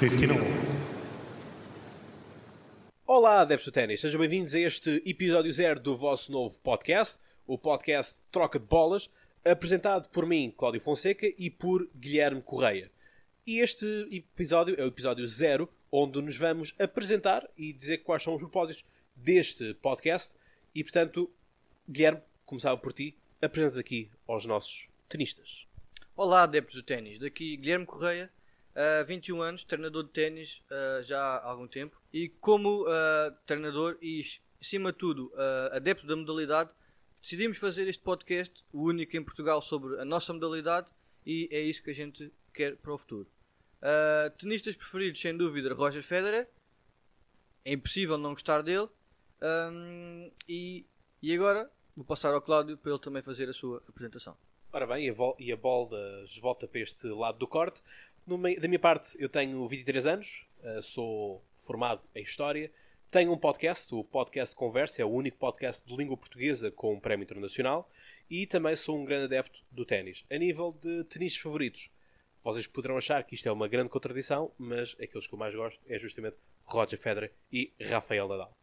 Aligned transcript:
59. 0.00 0.40
Olá, 3.06 3.42
adeptos 3.42 3.66
do 3.66 3.70
ténis, 3.70 4.00
sejam 4.00 4.18
bem-vindos 4.18 4.54
a 4.54 4.58
este 4.58 5.02
episódio 5.04 5.52
zero 5.52 5.78
do 5.78 5.94
vosso 5.94 6.32
novo 6.32 6.58
podcast, 6.60 7.18
o 7.46 7.58
podcast 7.58 8.16
Troca 8.32 8.58
de 8.58 8.64
Bolas, 8.64 9.10
apresentado 9.44 10.08
por 10.08 10.24
mim, 10.24 10.54
Cláudio 10.56 10.80
Fonseca, 10.80 11.30
e 11.36 11.50
por 11.50 11.86
Guilherme 11.94 12.40
Correia. 12.40 12.90
E 13.46 13.58
este 13.58 13.84
episódio 14.10 14.74
é 14.80 14.84
o 14.84 14.86
episódio 14.86 15.28
zero, 15.28 15.68
onde 15.92 16.22
nos 16.22 16.38
vamos 16.38 16.74
apresentar 16.78 17.46
e 17.54 17.70
dizer 17.70 17.98
quais 17.98 18.22
são 18.22 18.32
os 18.32 18.40
propósitos 18.40 18.82
deste 19.14 19.74
podcast. 19.74 20.34
E, 20.74 20.82
portanto, 20.82 21.30
Guilherme, 21.86 22.22
começava 22.46 22.78
por 22.78 22.94
ti, 22.94 23.14
apresenta 23.42 23.78
aqui 23.78 24.10
aos 24.26 24.46
nossos 24.46 24.88
tenistas. 25.10 25.66
Olá, 26.16 26.44
adeptos 26.44 26.76
do 26.76 26.82
ténis. 26.82 27.20
Daqui 27.20 27.54
Guilherme 27.58 27.84
Correia, 27.84 28.30
uh, 28.80 29.06
21 29.06 29.42
anos, 29.42 29.64
treinador 29.64 30.04
de 30.04 30.10
ténis 30.10 30.62
uh, 30.70 31.02
já 31.04 31.20
há 31.20 31.44
algum 31.44 31.68
tempo. 31.68 32.00
E 32.12 32.28
como 32.28 32.84
uh, 32.84 33.36
treinador 33.46 33.98
e, 34.00 34.22
acima 34.60 34.92
de 34.92 34.98
tudo, 34.98 35.32
adepto 35.72 36.06
da 36.06 36.16
modalidade, 36.16 36.70
decidimos 37.20 37.58
fazer 37.58 37.86
este 37.88 38.02
podcast, 38.02 38.64
o 38.72 38.84
único 38.84 39.16
em 39.16 39.22
Portugal 39.22 39.62
sobre 39.62 40.00
a 40.00 40.04
nossa 40.04 40.32
modalidade, 40.32 40.88
e 41.24 41.48
é 41.50 41.60
isso 41.60 41.82
que 41.82 41.90
a 41.90 41.94
gente 41.94 42.32
quer 42.52 42.76
para 42.76 42.92
o 42.92 42.98
futuro. 42.98 43.30
Tenistas 44.38 44.76
preferidos, 44.76 45.20
sem 45.20 45.36
dúvida, 45.36 45.72
Roger 45.72 46.02
Federer. 46.02 46.48
É 47.64 47.72
impossível 47.72 48.18
não 48.18 48.32
gostar 48.32 48.62
dele. 48.62 48.88
Um, 49.42 50.30
e, 50.46 50.84
e 51.22 51.34
agora 51.34 51.70
vou 51.96 52.04
passar 52.04 52.34
ao 52.34 52.42
Cláudio 52.42 52.76
para 52.76 52.90
ele 52.90 53.00
também 53.00 53.22
fazer 53.22 53.48
a 53.48 53.52
sua 53.54 53.82
apresentação. 53.88 54.36
Ora 54.72 54.86
bem, 54.86 55.06
e 55.06 55.10
a, 55.10 55.14
e 55.38 55.52
a 55.52 55.56
bola 55.56 55.98
volta 56.40 56.68
para 56.68 56.80
este 56.80 57.06
lado 57.08 57.38
do 57.38 57.48
corte. 57.48 57.82
Da 58.30 58.68
minha 58.68 58.78
parte, 58.78 59.16
eu 59.18 59.28
tenho 59.28 59.66
23 59.66 60.06
anos, 60.06 60.46
uh, 60.62 60.80
sou 60.80 61.42
formado 61.58 62.00
em 62.14 62.22
História, 62.22 62.70
tenho 63.10 63.32
um 63.32 63.36
podcast, 63.36 63.92
o 63.92 64.04
Podcast 64.04 64.54
Conversa, 64.54 65.02
é 65.02 65.04
o 65.04 65.08
único 65.08 65.36
podcast 65.36 65.84
de 65.84 65.96
língua 65.96 66.16
portuguesa 66.16 66.70
com 66.70 66.94
um 66.94 67.00
prémio 67.00 67.24
internacional, 67.24 67.90
e 68.30 68.46
também 68.46 68.76
sou 68.76 68.96
um 68.96 69.04
grande 69.04 69.24
adepto 69.24 69.64
do 69.72 69.84
ténis. 69.84 70.24
A 70.30 70.38
nível 70.38 70.78
de 70.80 71.02
tenistas 71.06 71.42
favoritos, 71.42 71.90
vocês 72.44 72.68
poderão 72.68 72.96
achar 72.96 73.24
que 73.24 73.34
isto 73.34 73.48
é 73.48 73.50
uma 73.50 73.66
grande 73.66 73.88
contradição, 73.88 74.52
mas 74.56 74.94
aqueles 75.02 75.26
que 75.26 75.34
eu 75.34 75.38
mais 75.38 75.52
gosto 75.52 75.80
é 75.88 75.98
justamente 75.98 76.36
Roger 76.64 77.00
Federer 77.00 77.32
e 77.52 77.72
Rafael 77.82 78.28
Nadal. 78.28 78.56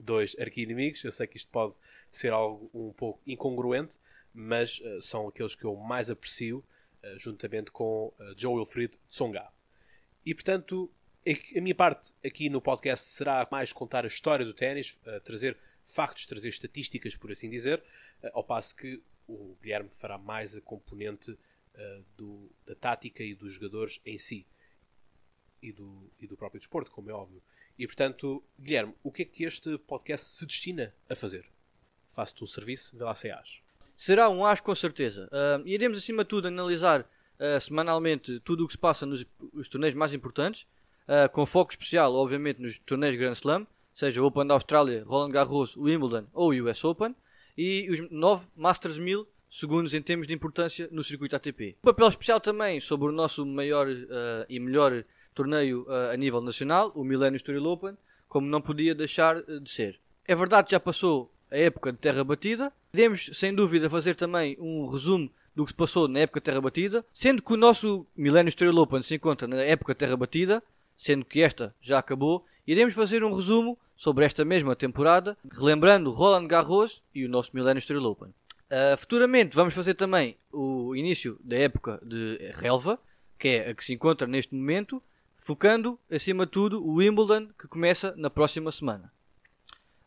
Dois 0.00 0.34
arqui-inimigos, 0.40 1.04
eu 1.04 1.12
sei 1.12 1.26
que 1.26 1.36
isto 1.36 1.50
pode 1.50 1.74
ser 2.10 2.32
algo 2.32 2.70
um 2.72 2.90
pouco 2.90 3.20
incongruente, 3.26 3.98
mas 4.32 4.80
uh, 4.80 5.02
são 5.02 5.28
aqueles 5.28 5.54
que 5.54 5.64
eu 5.64 5.76
mais 5.76 6.08
aprecio, 6.08 6.64
juntamente 7.18 7.70
com 7.70 8.08
uh, 8.08 8.34
Joe 8.36 8.54
Wilfried 8.54 8.98
Tsonga. 9.08 9.50
E 10.24 10.34
portanto, 10.34 10.90
a 11.56 11.60
minha 11.60 11.74
parte 11.74 12.12
aqui 12.24 12.48
no 12.48 12.60
podcast 12.60 13.06
será 13.08 13.46
mais 13.50 13.72
contar 13.72 14.04
a 14.04 14.08
história 14.08 14.44
do 14.44 14.52
ténis, 14.52 14.98
trazer 15.24 15.56
factos, 15.84 16.26
trazer 16.26 16.48
estatísticas, 16.48 17.16
por 17.16 17.30
assim 17.32 17.48
dizer, 17.48 17.82
ao 18.32 18.44
passo 18.44 18.76
que 18.76 19.02
o 19.26 19.56
Guilherme 19.62 19.90
fará 19.94 20.18
mais 20.18 20.54
a 20.54 20.60
componente 20.60 21.36
do, 22.16 22.50
da 22.66 22.74
tática 22.74 23.22
e 23.22 23.34
dos 23.34 23.52
jogadores 23.52 24.00
em 24.04 24.18
si 24.18 24.46
e 25.62 25.72
do, 25.72 26.10
e 26.20 26.26
do 26.26 26.36
próprio 26.36 26.60
desporto, 26.60 26.90
como 26.90 27.10
é 27.10 27.12
óbvio. 27.12 27.42
E 27.78 27.86
portanto, 27.86 28.44
Guilherme, 28.60 28.94
o 29.02 29.10
que 29.10 29.22
é 29.22 29.24
que 29.24 29.44
este 29.44 29.78
podcast 29.78 30.28
se 30.28 30.46
destina 30.46 30.94
a 31.08 31.16
fazer? 31.16 31.46
Faço-te 32.12 32.44
um 32.44 32.46
serviço, 32.46 32.96
vê 32.96 33.02
lá 33.02 33.14
se 33.14 33.30
achas. 33.30 33.63
Será 33.96 34.28
um 34.28 34.44
as 34.44 34.60
com 34.60 34.74
certeza. 34.74 35.28
Uh, 35.32 35.66
iremos 35.66 35.98
acima 35.98 36.24
de 36.24 36.28
tudo 36.28 36.48
analisar 36.48 37.02
uh, 37.02 37.60
semanalmente 37.60 38.40
tudo 38.40 38.64
o 38.64 38.66
que 38.66 38.72
se 38.72 38.78
passa 38.78 39.06
nos 39.06 39.26
torneios 39.68 39.94
mais 39.94 40.12
importantes, 40.12 40.66
uh, 41.08 41.28
com 41.32 41.46
foco 41.46 41.72
especial, 41.72 42.14
obviamente, 42.14 42.60
nos 42.60 42.78
torneios 42.78 43.16
Grand 43.16 43.32
Slam, 43.32 43.66
seja 43.94 44.22
Open 44.22 44.46
da 44.46 44.54
Austrália, 44.54 45.04
Roland 45.06 45.30
Garros, 45.30 45.76
Wimbledon 45.76 46.26
ou 46.32 46.50
o 46.50 46.68
US 46.68 46.84
Open, 46.84 47.14
e 47.56 47.88
os 47.90 48.10
nove 48.10 48.48
Masters 48.56 48.98
1000 48.98 49.26
segundos 49.48 49.94
em 49.94 50.02
termos 50.02 50.26
de 50.26 50.34
importância 50.34 50.88
no 50.90 51.04
circuito 51.04 51.36
ATP. 51.36 51.76
Um 51.84 51.86
papel 51.86 52.08
especial 52.08 52.40
também 52.40 52.80
sobre 52.80 53.08
o 53.08 53.12
nosso 53.12 53.46
maior 53.46 53.86
e 54.48 54.58
melhor 54.58 55.04
torneio 55.32 55.86
a 56.10 56.16
nível 56.16 56.40
nacional, 56.40 56.90
o 56.96 57.04
Millennium 57.04 57.36
Story 57.36 57.58
Open, 57.58 57.96
como 58.28 58.48
não 58.48 58.60
podia 58.60 58.96
deixar 58.96 59.40
de 59.40 59.70
ser. 59.70 60.00
É 60.26 60.34
verdade 60.34 60.66
que 60.66 60.72
já 60.72 60.80
passou 60.80 61.32
a 61.54 61.58
época 61.58 61.92
de 61.92 61.98
terra 61.98 62.24
batida. 62.24 62.72
Iremos, 62.92 63.30
sem 63.32 63.54
dúvida, 63.54 63.88
fazer 63.88 64.16
também 64.16 64.56
um 64.58 64.86
resumo 64.86 65.30
do 65.54 65.64
que 65.64 65.70
se 65.70 65.76
passou 65.76 66.08
na 66.08 66.18
época 66.18 66.40
de 66.40 66.44
terra 66.44 66.60
batida, 66.60 67.04
sendo 67.14 67.40
que 67.40 67.52
o 67.52 67.56
nosso 67.56 68.04
Millennium 68.16 68.48
Story 68.48 68.76
Open 68.76 69.02
se 69.02 69.14
encontra 69.14 69.46
na 69.46 69.62
época 69.62 69.94
de 69.94 69.98
terra 69.98 70.16
batida, 70.16 70.62
sendo 70.96 71.24
que 71.24 71.40
esta 71.40 71.72
já 71.80 71.98
acabou. 71.98 72.44
Iremos 72.66 72.92
fazer 72.92 73.22
um 73.22 73.34
resumo 73.34 73.78
sobre 73.96 74.24
esta 74.24 74.44
mesma 74.44 74.74
temporada, 74.74 75.38
relembrando 75.48 76.10
Roland 76.10 76.48
Garros 76.48 77.00
e 77.14 77.24
o 77.24 77.28
nosso 77.28 77.50
Millennium 77.54 77.78
Story 77.78 78.04
Open. 78.04 78.28
Uh, 78.28 78.96
futuramente 78.96 79.54
vamos 79.54 79.74
fazer 79.74 79.94
também 79.94 80.36
o 80.52 80.96
início 80.96 81.38
da 81.44 81.56
época 81.56 82.00
de 82.02 82.50
relva, 82.54 82.98
que 83.38 83.48
é 83.48 83.70
a 83.70 83.74
que 83.74 83.84
se 83.84 83.92
encontra 83.92 84.26
neste 84.26 84.54
momento, 84.54 85.00
focando, 85.38 85.98
acima 86.10 86.46
de 86.46 86.52
tudo, 86.52 86.84
o 86.84 86.94
Wimbledon, 86.94 87.48
que 87.56 87.68
começa 87.68 88.12
na 88.16 88.30
próxima 88.30 88.72
semana. 88.72 89.12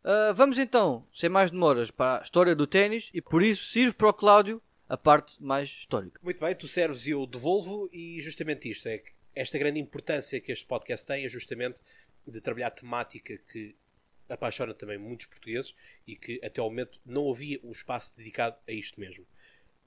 Uh, 0.08 0.34
vamos 0.34 0.58
então, 0.58 1.06
sem 1.14 1.28
mais 1.28 1.52
demoras, 1.52 1.92
para 1.92 2.20
a 2.20 2.24
história 2.24 2.56
do 2.56 2.66
ténis 2.66 3.10
e 3.14 3.22
por 3.22 3.44
isso 3.44 3.66
sirve 3.66 3.94
para 3.94 4.08
o 4.08 4.14
Cláudio 4.14 4.64
a 4.88 4.96
parte 4.96 5.36
mais 5.44 5.68
histórica. 5.68 6.18
Muito 6.24 6.40
bem, 6.40 6.56
tu 6.56 6.66
serves 6.66 7.06
e 7.06 7.10
eu 7.12 7.26
devolvo 7.26 7.90
e 7.92 8.22
justamente 8.22 8.70
isto 8.70 8.88
é 8.88 9.04
esta 9.36 9.58
grande 9.58 9.82
importância 9.82 10.40
que 10.40 10.50
este 10.50 10.66
podcast 10.66 11.06
tem 11.06 11.26
é 11.26 11.28
justamente 11.28 11.82
de 12.26 12.40
trabalhar 12.40 12.72
temática 12.72 13.38
que 13.52 13.76
apaixona 14.30 14.74
também 14.74 14.98
muitos 14.98 15.26
portugueses 15.26 15.76
e 16.08 16.16
que 16.16 16.40
até 16.42 16.62
ao 16.62 16.70
momento 16.70 17.02
não 17.06 17.30
havia 17.30 17.60
um 17.62 17.72
espaço 17.72 18.14
dedicado 18.16 18.56
a 18.66 18.72
isto 18.72 18.98
mesmo. 19.02 19.26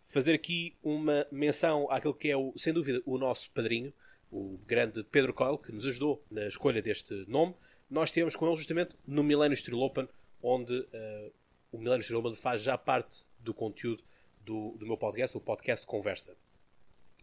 Fazer 0.04 0.34
aqui 0.34 0.76
uma 0.82 1.26
menção 1.32 1.90
àquele 1.90 2.12
que 2.12 2.30
é, 2.30 2.36
o, 2.36 2.52
sem 2.58 2.74
dúvida, 2.74 3.00
o 3.06 3.16
nosso 3.16 3.50
padrinho, 3.52 3.90
o 4.30 4.60
grande 4.66 5.02
Pedro 5.02 5.32
Coelho, 5.32 5.56
que 5.56 5.72
nos 5.72 5.86
ajudou 5.86 6.22
na 6.30 6.46
escolha 6.46 6.82
deste 6.82 7.24
nome 7.26 7.54
nós 7.90 8.10
temos 8.12 8.36
com 8.36 8.46
ele 8.46 8.56
justamente 8.56 8.94
no 9.06 9.24
Millennium 9.24 9.56
Steel 9.56 9.80
Open, 9.80 10.08
onde 10.42 10.78
uh, 10.78 11.32
o 11.72 11.78
Millennium 11.78 12.02
Steel 12.02 12.20
Open 12.20 12.34
faz 12.34 12.62
já 12.62 12.78
parte 12.78 13.24
do 13.40 13.52
conteúdo 13.52 14.02
do, 14.44 14.76
do 14.78 14.86
meu 14.86 14.96
podcast, 14.96 15.36
o 15.36 15.40
podcast 15.40 15.86
Conversa. 15.86 16.36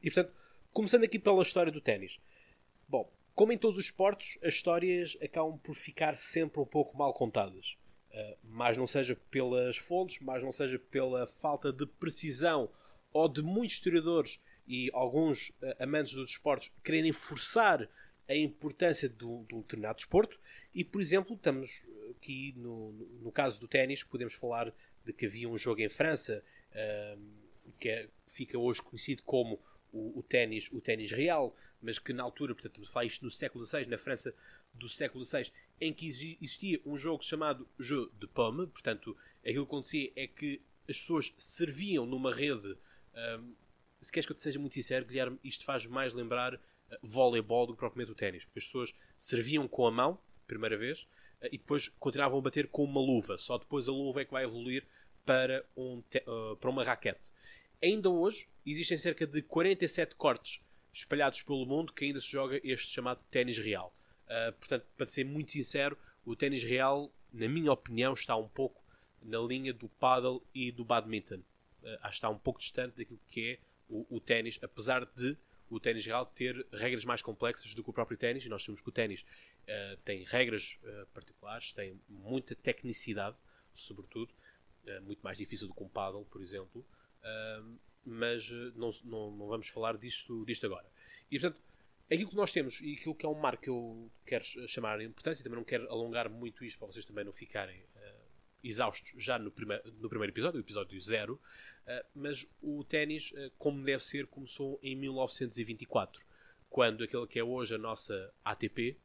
E 0.03 0.11
portanto, 0.11 0.33
começando 0.73 1.03
aqui 1.03 1.17
pela 1.17 1.41
história 1.41 1.71
do 1.71 1.81
ténis. 1.81 2.19
Bom, 2.87 3.09
como 3.33 3.51
em 3.51 3.57
todos 3.57 3.77
os 3.77 3.85
esportes, 3.85 4.37
as 4.43 4.55
histórias 4.55 5.17
acabam 5.21 5.57
por 5.59 5.75
ficar 5.75 6.17
sempre 6.17 6.59
um 6.59 6.65
pouco 6.65 6.97
mal 6.97 7.13
contadas. 7.13 7.77
Uh, 8.11 8.37
mais 8.43 8.77
não 8.77 8.87
seja 8.87 9.15
pelas 9.29 9.77
fontes, 9.77 10.19
mais 10.19 10.43
não 10.43 10.51
seja 10.51 10.79
pela 10.79 11.27
falta 11.27 11.71
de 11.71 11.85
precisão 11.85 12.69
ou 13.13 13.27
de 13.29 13.41
muitos 13.41 13.75
historiadores 13.75 14.39
e 14.67 14.89
alguns 14.93 15.49
uh, 15.49 15.75
amantes 15.79 16.13
dos 16.13 16.31
esportes 16.31 16.71
quererem 16.83 17.11
forçar 17.13 17.87
a 18.27 18.35
importância 18.35 19.07
de 19.07 19.25
um, 19.25 19.43
determinado 19.43 19.97
desporto 19.97 20.39
e, 20.73 20.83
por 20.83 21.01
exemplo, 21.01 21.35
estamos 21.35 21.83
aqui 22.11 22.53
no, 22.57 22.91
no 23.21 23.31
caso 23.31 23.59
do 23.59 23.67
ténis, 23.67 24.03
podemos 24.03 24.33
falar 24.33 24.73
de 25.05 25.13
que 25.13 25.25
havia 25.25 25.47
um 25.47 25.57
jogo 25.57 25.81
em 25.81 25.89
França 25.89 26.43
que 27.79 27.89
é, 27.89 28.09
fica 28.27 28.57
hoje 28.57 28.81
conhecido 28.81 29.23
como 29.23 29.59
o, 29.91 30.19
o 30.19 30.23
ténis 30.23 30.69
o 30.71 30.81
ténis 30.81 31.11
real, 31.11 31.55
mas 31.81 31.99
que 31.99 32.13
na 32.13 32.23
altura, 32.23 32.53
portanto, 32.53 32.73
estamos 32.73 32.89
a 32.89 32.91
falar 32.91 33.05
isto 33.05 33.23
no 33.23 33.31
século 33.31 33.65
XVI, 33.65 33.85
na 33.85 33.97
França 33.97 34.33
do 34.73 34.89
século 34.89 35.23
XVI, 35.23 35.51
em 35.79 35.93
que 35.93 36.07
existia 36.07 36.81
um 36.85 36.97
jogo 36.97 37.23
chamado 37.23 37.67
Jeu 37.79 38.09
de 38.19 38.27
Pomme, 38.27 38.67
portanto, 38.67 39.15
aquilo 39.39 39.65
que 39.65 39.69
acontecia 39.69 40.11
é 40.15 40.27
que 40.27 40.61
as 40.87 40.99
pessoas 40.99 41.33
serviam 41.37 42.05
numa 42.05 42.33
rede. 42.33 42.77
Um, 43.39 43.55
se 44.01 44.11
queres 44.11 44.25
que 44.25 44.31
eu 44.31 44.35
te 44.35 44.41
seja 44.41 44.59
muito 44.59 44.73
sincero, 44.73 45.05
Guilherme, 45.05 45.39
isto 45.43 45.65
faz 45.65 45.85
mais 45.85 46.13
lembrar 46.13 46.59
voleibol 47.01 47.67
do 47.67 47.73
que 47.73 47.79
propriamente 47.79 48.11
o 48.11 48.15
ténis, 48.15 48.45
porque 48.45 48.59
as 48.59 48.65
pessoas 48.65 48.93
serviam 49.15 49.67
com 49.67 49.85
a 49.85 49.91
mão, 49.91 50.19
primeira 50.45 50.77
vez, 50.77 51.07
eh, 51.41 51.49
e 51.51 51.57
depois 51.57 51.89
continuavam 51.99 52.39
a 52.39 52.41
bater 52.41 52.67
com 52.67 52.83
uma 52.83 53.01
luva. 53.01 53.37
Só 53.37 53.57
depois 53.57 53.87
a 53.87 53.91
luva 53.91 54.21
é 54.21 54.25
que 54.25 54.31
vai 54.31 54.43
evoluir 54.43 54.85
para, 55.25 55.65
um 55.75 55.99
uh, 55.99 56.55
para 56.55 56.69
uma 56.69 56.83
raquete. 56.83 57.31
Ainda 57.83 58.09
hoje 58.09 58.47
existem 58.65 58.97
cerca 58.97 59.27
de 59.27 59.41
47 59.41 60.15
cortes 60.15 60.61
espalhados 60.93 61.41
pelo 61.41 61.65
mundo 61.65 61.93
que 61.93 62.05
ainda 62.05 62.19
se 62.19 62.27
joga 62.27 62.59
este 62.63 62.87
chamado 62.87 63.19
ténis 63.29 63.57
real. 63.57 63.93
Uh, 64.25 64.51
portanto, 64.53 64.85
para 64.95 65.05
ser 65.05 65.25
muito 65.25 65.51
sincero, 65.51 65.97
o 66.25 66.35
ténis 66.35 66.63
real, 66.63 67.11
na 67.31 67.47
minha 67.47 67.71
opinião, 67.71 68.13
está 68.13 68.35
um 68.35 68.47
pouco 68.47 68.81
na 69.21 69.39
linha 69.39 69.73
do 69.73 69.87
paddle 69.89 70.41
e 70.53 70.71
do 70.71 70.83
badminton. 70.83 71.41
Uh, 71.83 72.07
está 72.09 72.29
um 72.29 72.37
pouco 72.37 72.59
distante 72.59 72.97
daquilo 72.97 73.19
que 73.27 73.51
é 73.51 73.59
o, 73.89 74.17
o 74.17 74.19
ténis, 74.19 74.57
apesar 74.61 75.05
de 75.05 75.37
o 75.69 75.79
ténis 75.79 76.05
real 76.05 76.25
ter 76.25 76.65
regras 76.71 77.03
mais 77.05 77.21
complexas 77.21 77.73
do 77.73 77.83
que 77.83 77.89
o 77.89 77.93
próprio 77.93 78.17
ténis, 78.17 78.45
e 78.45 78.49
nós 78.49 78.63
sabemos 78.63 78.81
que 78.81 78.89
o 78.89 78.91
ténis 78.91 79.21
uh, 79.21 79.97
tem 80.03 80.23
regras 80.23 80.77
uh, 80.83 81.05
particulares, 81.13 81.71
tem 81.71 81.99
muita 82.07 82.55
tecnicidade, 82.55 83.35
sobretudo, 83.73 84.33
uh, 84.85 85.01
muito 85.03 85.21
mais 85.21 85.37
difícil 85.37 85.67
do 85.67 85.73
que 85.73 85.83
um 85.83 85.89
paddle, 85.89 86.25
por 86.25 86.41
exemplo, 86.41 86.85
mas 88.05 88.49
não, 88.73 88.89
não, 89.03 89.31
não, 89.31 89.47
vamos 89.47 89.67
falar 89.67 89.97
disto, 89.97 90.45
disto 90.45 90.65
agora. 90.65 90.89
E 91.29 91.37
portanto, 91.37 91.61
aquilo 92.09 92.29
que 92.29 92.35
nós 92.37 92.53
temos 92.53 92.79
e 92.79 92.93
aquilo 92.93 93.13
que 93.13 93.25
é 93.25 93.29
um 93.29 93.37
marco 93.37 93.63
que 93.63 93.69
eu 93.69 94.09
quero 94.25 94.45
chamar 94.65 94.99
de 94.99 95.03
importância, 95.03 95.41
e 95.41 95.43
também 95.43 95.57
não 95.57 95.65
quero 95.65 95.91
alongar 95.91 96.29
muito 96.29 96.63
isto 96.63 96.79
para 96.79 96.87
vocês 96.87 97.03
também 97.03 97.25
não 97.25 97.33
ficarem 97.33 97.83
uh, 98.63 98.67
exaustos 98.67 99.13
já 99.17 99.37
no, 99.37 99.51
prime 99.51 99.79
no 99.99 100.09
primeiro 100.09 100.31
episódio, 100.31 100.59
o 100.59 100.63
episódio 100.63 100.99
0, 100.99 101.33
uh, 101.33 101.39
mas 102.15 102.47
o 102.61 102.83
ténis, 102.83 103.31
uh, 103.31 103.51
como 103.57 103.83
deve 103.83 104.03
ser, 104.03 104.27
começou 104.27 104.79
em 104.81 104.95
1924, 104.95 106.21
quando 106.69 107.03
aquele 107.03 107.27
que 107.27 107.39
é 107.39 107.43
hoje 107.43 107.75
a 107.75 107.77
nossa 107.77 108.33
ATP 108.43 108.97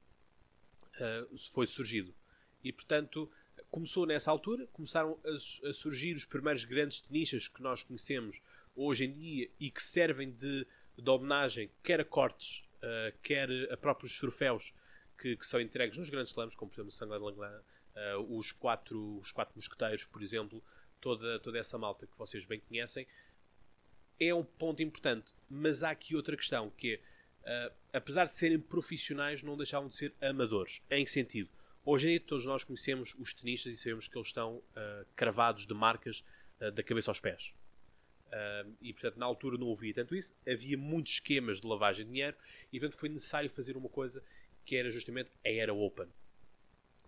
foi 1.52 1.66
surgido. 1.66 2.14
E 2.62 2.70
portanto, 2.70 3.30
começou 3.70 4.04
nessa 4.04 4.30
altura, 4.30 4.66
começaram 4.72 5.18
a, 5.24 5.68
a 5.68 5.72
surgir 5.72 6.14
os 6.14 6.26
primeiros 6.26 6.64
grandes 6.64 7.00
tenistas 7.00 7.48
que 7.48 7.62
nós 7.62 7.82
conhecemos 7.82 8.40
hoje 8.74 9.04
em 9.04 9.12
dia 9.12 9.50
e 9.58 9.70
que 9.70 9.82
servem 9.82 10.30
de, 10.30 10.66
de 10.96 11.10
homenagem 11.10 11.70
quer 11.82 12.00
a 12.00 12.04
cortes, 12.04 12.62
uh, 12.78 13.16
quer 13.22 13.48
a 13.70 13.76
próprios 13.76 14.18
troféus 14.18 14.72
que, 15.18 15.36
que, 15.36 15.46
são 15.46 15.60
entregues 15.60 15.96
nos 15.96 16.08
grandes 16.08 16.32
slams, 16.32 16.54
como 16.54 16.70
por 16.70 16.76
exemplo 16.76 16.90
o 16.90 16.92
Sanglin 16.92 17.18
Langlan, 17.18 17.62
uh, 17.96 18.36
os, 18.36 18.52
quatro, 18.52 19.18
os 19.18 19.32
quatro 19.32 19.54
mosqueteiros, 19.56 20.04
por 20.04 20.22
exemplo, 20.22 20.62
toda, 21.00 21.38
toda 21.40 21.58
essa 21.58 21.76
malta 21.78 22.06
que 22.06 22.16
vocês 22.18 22.46
bem 22.46 22.60
conhecem, 22.60 23.06
é 24.18 24.34
um 24.34 24.44
ponto 24.44 24.82
importante. 24.82 25.32
Mas 25.48 25.82
há 25.82 25.90
aqui 25.90 26.14
outra 26.14 26.36
questão, 26.36 26.70
que 26.70 27.00
é, 27.44 27.68
uh, 27.68 27.72
apesar 27.92 28.26
de 28.26 28.34
serem 28.34 28.58
profissionais, 28.58 29.42
não 29.42 29.56
deixavam 29.56 29.88
de 29.88 29.96
ser 29.96 30.14
amadores. 30.20 30.80
Em 30.90 31.04
que 31.04 31.10
sentido? 31.10 31.50
Hoje 31.84 32.06
em 32.06 32.10
dia 32.10 32.20
todos 32.20 32.44
nós 32.44 32.62
conhecemos 32.62 33.14
os 33.18 33.34
tenistas 33.34 33.72
e 33.72 33.76
sabemos 33.76 34.06
que 34.06 34.16
eles 34.16 34.28
estão 34.28 34.56
uh, 34.56 35.06
cravados 35.16 35.66
de 35.66 35.74
marcas 35.74 36.24
uh, 36.60 36.70
da 36.70 36.82
cabeça 36.82 37.10
aos 37.10 37.20
pés. 37.20 37.52
E 38.80 38.94
portanto 38.94 39.18
na 39.18 39.26
altura 39.26 39.58
não 39.58 39.70
havia 39.70 39.92
tanto 39.92 40.16
isso, 40.16 40.34
havia 40.48 40.78
muitos 40.78 41.12
esquemas 41.12 41.60
de 41.60 41.66
lavagem 41.66 42.06
de 42.06 42.12
dinheiro 42.12 42.34
e 42.72 42.80
portanto 42.80 42.98
foi 42.98 43.10
necessário 43.10 43.50
fazer 43.50 43.76
uma 43.76 43.90
coisa 43.90 44.24
que 44.64 44.74
era 44.74 44.88
justamente 44.88 45.28
a 45.44 45.50
Era 45.50 45.74
Open. 45.74 46.08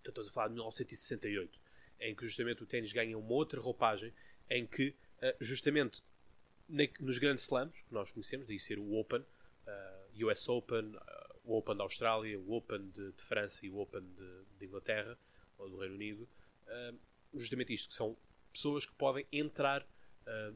Portanto, 0.04 0.26
estamos 0.26 0.28
a 0.28 0.32
falar 0.32 0.48
de 0.48 0.54
1968, 0.54 1.58
em 2.00 2.14
que 2.14 2.26
justamente 2.26 2.62
o 2.62 2.66
ténis 2.66 2.92
ganha 2.92 3.16
uma 3.16 3.32
outra 3.32 3.58
roupagem, 3.60 4.12
em 4.50 4.66
que 4.66 4.94
justamente 5.40 6.02
nos 7.00 7.18
grandes 7.18 7.44
slams 7.44 7.80
que 7.82 7.92
nós 7.92 8.12
conhecemos, 8.12 8.46
daí 8.46 8.60
ser 8.60 8.78
o 8.78 8.94
Open, 8.94 9.24
US 10.22 10.48
Open, 10.48 10.94
o 11.42 11.56
Open 11.56 11.76
da 11.76 11.84
Austrália, 11.84 12.38
o 12.38 12.52
Open 12.52 12.90
de, 12.90 13.12
de 13.12 13.22
França 13.22 13.64
e 13.64 13.70
o 13.70 13.78
Open 13.78 14.02
de, 14.02 14.58
de, 14.58 14.66
Inglaterra 14.66 15.18
ou 15.58 15.68
do 15.70 15.78
Reino 15.78 15.94
Unido, 15.94 16.28
justamente 17.32 17.72
isto, 17.72 17.88
que 17.88 17.94
são 17.94 18.16
pessoas 18.52 18.84
que 18.84 18.94
podem 18.94 19.26
entrar 19.32 19.86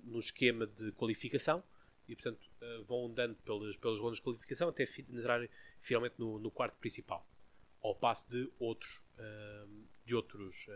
no 0.05 0.19
esquema 0.19 0.67
de 0.67 0.93
qualificação 0.93 1.63
e, 2.07 2.15
portanto, 2.15 2.51
vão 2.85 3.07
andando 3.07 3.37
pelas, 3.37 3.77
pelas 3.77 3.99
rondas 3.99 4.17
de 4.17 4.23
qualificação 4.23 4.69
até 4.69 4.85
entrarem 5.11 5.49
finalmente 5.81 6.15
no, 6.19 6.39
no 6.39 6.51
quarto 6.51 6.77
principal. 6.79 7.27
Ao 7.83 7.95
passo 7.95 8.29
de 8.29 8.51
outros, 8.59 9.03
de 10.05 10.15
outros 10.15 10.67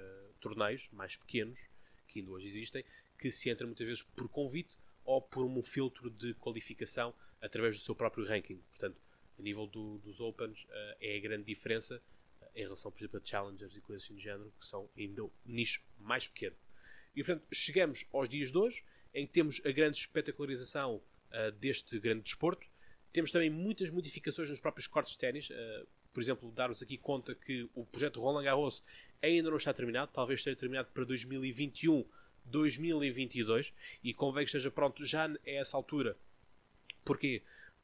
torneios 0.40 0.88
mais 0.92 1.16
pequenos, 1.16 1.58
que 2.06 2.20
ainda 2.20 2.30
hoje 2.30 2.46
existem, 2.46 2.84
que 3.18 3.30
se 3.30 3.50
entram 3.50 3.68
muitas 3.68 3.86
vezes 3.86 4.02
por 4.02 4.28
convite 4.28 4.76
ou 5.04 5.20
por 5.20 5.44
um 5.44 5.62
filtro 5.62 6.10
de 6.10 6.34
qualificação 6.34 7.14
através 7.40 7.76
do 7.76 7.82
seu 7.82 7.94
próprio 7.94 8.26
ranking. 8.26 8.58
Portanto, 8.70 8.96
a 9.38 9.42
nível 9.42 9.66
do, 9.66 9.98
dos 9.98 10.20
Opens 10.20 10.64
uh, 10.64 10.96
é 11.00 11.16
a 11.16 11.20
grande 11.20 11.44
diferença 11.44 12.00
uh, 12.40 12.46
em 12.54 12.62
relação, 12.62 12.90
por 12.90 13.00
exemplo, 13.00 13.20
a 13.22 13.26
Challengers 13.26 13.76
e 13.76 13.80
coisas 13.80 14.04
assim 14.04 14.14
do 14.14 14.20
género, 14.20 14.52
que 14.60 14.66
são 14.66 14.88
ainda 14.96 15.24
um 15.24 15.30
nicho 15.44 15.82
mais 15.98 16.28
pequeno. 16.28 16.56
E 17.14 17.24
portanto, 17.24 17.46
chegamos 17.52 18.06
aos 18.12 18.28
dias 18.28 18.52
de 18.52 18.58
hoje, 18.58 18.84
em 19.12 19.26
que 19.26 19.32
temos 19.32 19.60
a 19.64 19.72
grande 19.72 19.98
espetacularização 19.98 20.96
uh, 20.96 21.52
deste 21.58 21.98
grande 21.98 22.22
desporto. 22.22 22.66
Temos 23.12 23.30
também 23.30 23.50
muitas 23.50 23.90
modificações 23.90 24.48
nos 24.48 24.60
próprios 24.60 24.86
cortes 24.86 25.12
de 25.12 25.18
ténis. 25.18 25.50
Por 26.12 26.20
exemplo, 26.20 26.50
dar-vos 26.50 26.82
aqui 26.82 26.96
conta 26.96 27.34
que 27.34 27.68
o 27.74 27.84
projeto 27.84 28.20
Roland 28.20 28.44
Garros 28.44 28.82
ainda 29.22 29.50
não 29.50 29.56
está 29.56 29.72
terminado, 29.72 30.10
talvez 30.12 30.40
esteja 30.40 30.56
terminado 30.56 30.88
para 30.92 31.04
2021, 31.04 32.04
2022, 32.44 33.72
e 34.02 34.12
convém 34.12 34.44
que 34.44 34.48
esteja 34.48 34.70
pronto 34.70 35.04
já 35.06 35.26
a 35.26 35.38
essa 35.44 35.76
altura. 35.76 36.16
Porquê? 37.04 37.42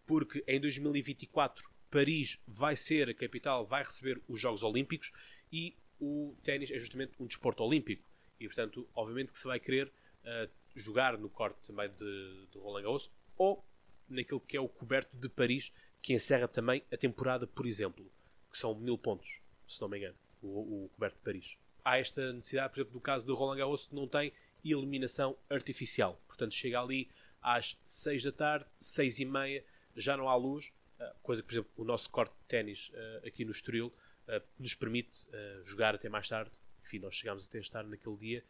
porque 0.09 0.43
em 0.49 0.59
2024 0.59 1.69
Paris 1.91 2.41
vai 2.47 2.75
ser 2.75 3.11
a 3.11 3.15
capital, 3.15 3.67
vai 3.67 3.85
receber 3.85 4.21
os 4.27 4.41
Jogos 4.41 4.63
Olímpicos 4.63 5.13
e 5.53 5.77
o 6.01 6.35
ténis 6.43 6.71
é 6.71 6.79
justamente 6.79 7.13
um 7.21 7.27
desporto 7.27 7.63
olímpico. 7.63 8.09
E, 8.41 8.47
portanto, 8.47 8.89
obviamente 8.95 9.33
que 9.33 9.39
se 9.39 9.47
vai 9.47 9.61
querer 9.61 9.87
uh, 9.87 10.51
jogar 10.75 11.19
no 11.19 11.29
corte 11.29 11.59
também 11.67 11.91
de, 11.91 12.47
de 12.51 12.59
Roland 12.59 12.83
Garros 12.83 13.11
ou 13.37 13.63
naquilo 14.09 14.41
que 14.41 14.57
é 14.57 14.61
o 14.61 14.69
coberto 14.69 15.15
de 15.15 15.29
Paris, 15.29 15.73
que 16.01 16.15
encerra 16.15 16.49
também 16.49 16.83
a 16.91 16.97
temporada, 16.97 17.47
por 17.47 17.67
exemplo, 17.67 18.11
que 18.59 18.61
são 18.61 18.75
mil 18.75 18.99
pontos, 18.99 19.39
se 19.69 19.81
não 19.81 19.89
me 19.89 19.99
engano, 19.99 20.17
o, 20.43 20.85
o 20.85 20.89
coberto 20.95 21.17
de 21.17 21.23
Paris. 21.23 21.57
Há 21.85 21.99
esta 21.99 22.33
necessidade, 22.33 22.73
por 22.73 22.81
exemplo, 22.81 22.93
do 22.93 23.01
caso 23.01 23.25
de 23.25 23.33
Roland 23.33 23.57
Garros, 23.57 23.87
que 23.87 23.95
não 23.95 24.09
tem 24.09 24.33
iluminação 24.65 25.37
artificial. 25.49 26.21
Portanto, 26.27 26.55
chega 26.55 26.81
ali 26.81 27.09
às 27.41 27.79
6 27.85 28.25
da 28.25 28.33
tarde, 28.33 28.67
6 28.81 29.21
e 29.21 29.25
meia, 29.25 29.65
já 29.95 30.17
não 30.17 30.29
há 30.29 30.35
luz, 30.35 30.73
eh, 30.99 31.15
coisa 31.23 31.41
que, 31.41 31.47
por 31.47 31.55
exemplo, 31.55 31.71
o 31.77 31.85
nosso 31.85 32.11
corte 32.11 32.33
de 32.33 32.45
ténis 32.49 32.91
eh, 32.93 33.23
aqui 33.29 33.45
no 33.45 33.53
Estoril 33.53 33.93
eh, 34.27 34.43
nos 34.59 34.75
permite 34.75 35.29
jogar 35.63 35.95
até 35.95 36.09
mais 36.09 36.29
tarde. 36.29 36.51
Enfim, 36.85 36.99
nós 36.99 37.15
chegámos 37.15 37.47
até 37.47 37.59
estar 37.61 37.85
naquele 37.85 38.17
dia 38.17 38.45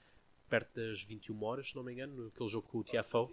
perto 0.49 0.75
das 0.75 1.03
21 1.03 1.45
horas, 1.45 1.69
se 1.69 1.77
não 1.77 1.83
me 1.83 1.93
engano, 1.93 2.25
naquele 2.25 2.49
jogo 2.49 2.67
com 2.67 2.79
o 2.79 2.85
TFO, 2.85 3.31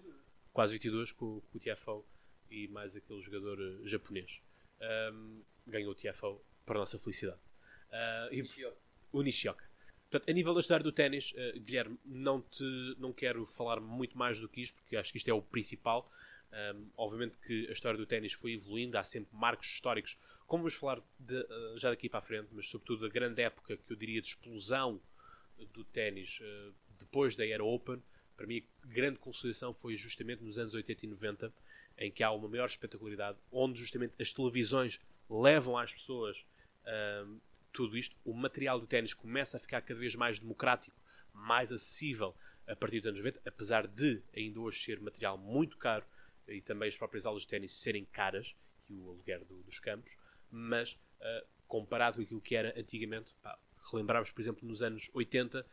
quase 0.51 0.74
22 0.74 1.13
com, 1.13 1.39
com 1.39 1.57
o 1.57 1.62
TFO 1.62 2.06
e 2.51 2.68
mais 2.68 2.98
aquele 2.98 3.22
jogador 3.22 3.57
japonês. 3.86 4.42
Um, 5.13 5.42
ganhou 5.66 5.94
o 5.94 5.95
TFO 5.95 6.42
para 6.65 6.77
a 6.77 6.79
nossa 6.79 7.00
felicidade. 7.00 7.39
Uh, 7.89 8.73
o 9.12 9.21
Nishioka. 9.21 9.63
Portanto, 10.09 10.29
a 10.29 10.33
nível 10.33 10.53
da 10.53 10.59
história 10.59 10.83
do 10.83 10.91
ténis, 10.91 11.33
uh, 11.33 11.59
Guilherme, 11.59 11.97
não, 12.06 12.41
te, 12.41 12.63
não 12.97 13.12
quero 13.13 13.45
falar 13.45 13.79
muito 13.79 14.17
mais 14.17 14.39
do 14.39 14.47
que 14.47 14.62
isto, 14.62 14.75
porque 14.75 14.95
acho 14.95 15.12
que 15.12 15.17
isto 15.17 15.29
é 15.29 15.33
o 15.33 15.41
principal. 15.41 16.10
Um, 16.51 16.89
obviamente 16.95 17.36
que 17.45 17.67
a 17.67 17.74
história 17.74 17.98
do 17.98 18.05
ténis 18.05 18.31
foi 18.31 18.53
evoluindo, 18.53 18.98
há 18.98 19.03
sempre 19.03 19.36
marcos 19.36 19.67
históricos, 19.67 20.17
como 20.48 20.63
vamos 20.63 20.75
falar 20.75 21.01
de, 21.19 21.36
uh, 21.36 21.77
já 21.77 21.89
daqui 21.89 22.07
para 22.07 22.19
a 22.19 22.22
frente, 22.22 22.48
mas 22.51 22.69
sobretudo 22.69 23.05
a 23.05 23.10
grande 23.10 23.41
época 23.41 23.75
que 23.75 23.91
eu 23.91 23.98
diria 23.98 24.22
de 24.22 24.27
explosão 24.29 25.01
do 25.74 25.84
ténis 25.84 26.39
uh, 26.41 26.74
depois 27.00 27.36
da 27.36 27.45
Era 27.45 27.63
Open. 27.63 28.01
Para 28.38 28.45
mim, 28.45 28.63
a 28.84 28.88
grande 28.88 29.17
consolidação 29.17 29.74
foi 29.74 29.95
justamente 29.95 30.43
nos 30.43 30.60
anos 30.60 30.74
80 30.74 31.05
e 31.05 31.10
90, 31.10 31.53
em 31.98 32.12
que 32.12 32.24
há 32.24 32.31
uma 32.31 32.48
maior 32.48 32.65
espetacularidade, 32.65 33.38
onde 33.51 33.79
justamente 33.79 34.13
as 34.19 34.31
televisões 34.31 35.00
levam 35.29 35.77
às 35.77 35.93
pessoas 35.93 36.45
tudo 37.72 37.98
isto. 37.98 38.15
O 38.24 38.34
material 38.34 38.80
do 38.80 38.88
ténis 38.88 39.13
começa 39.13 39.58
a 39.58 39.60
ficar 39.60 39.82
cada 39.82 40.00
vez 40.00 40.15
mais 40.15 40.39
democrático, 40.39 40.96
mais 41.34 41.72
acessível 41.72 42.36
a 42.68 42.75
partir 42.75 43.00
dos 43.00 43.08
anos 43.10 43.20
90, 43.20 43.42
apesar 43.46 43.88
de 43.88 44.22
ainda 44.36 44.60
hoje 44.60 44.80
ser 44.80 45.00
material 45.00 45.38
muito 45.38 45.77
caro 45.77 46.06
e 46.48 46.62
também 46.62 46.88
as 46.88 46.98
próprias 46.98 47.25
aulas 47.25 47.44
de 47.44 47.48
ténis 47.48 47.74
serem 47.74 48.06
caras 48.06 48.56
e 48.89 48.96
o 48.96 49.10
aluguer 49.10 49.44
do, 49.46 49.62
dos 49.63 49.80
campos, 49.80 50.18
mas 50.50 50.94
uh, 50.94 51.46
comparado 51.68 52.18
com 52.18 52.24
aquilo 52.24 52.42
que 52.42 52.56
era 52.56 52.80
antigamente, 52.80 53.34
pá, 53.42 53.58
relembramos, 53.92 54.32
por 54.32 54.42
exemplo, 54.42 54.68
nos 54.68 54.82
anos 54.82 55.10
80 55.13 55.65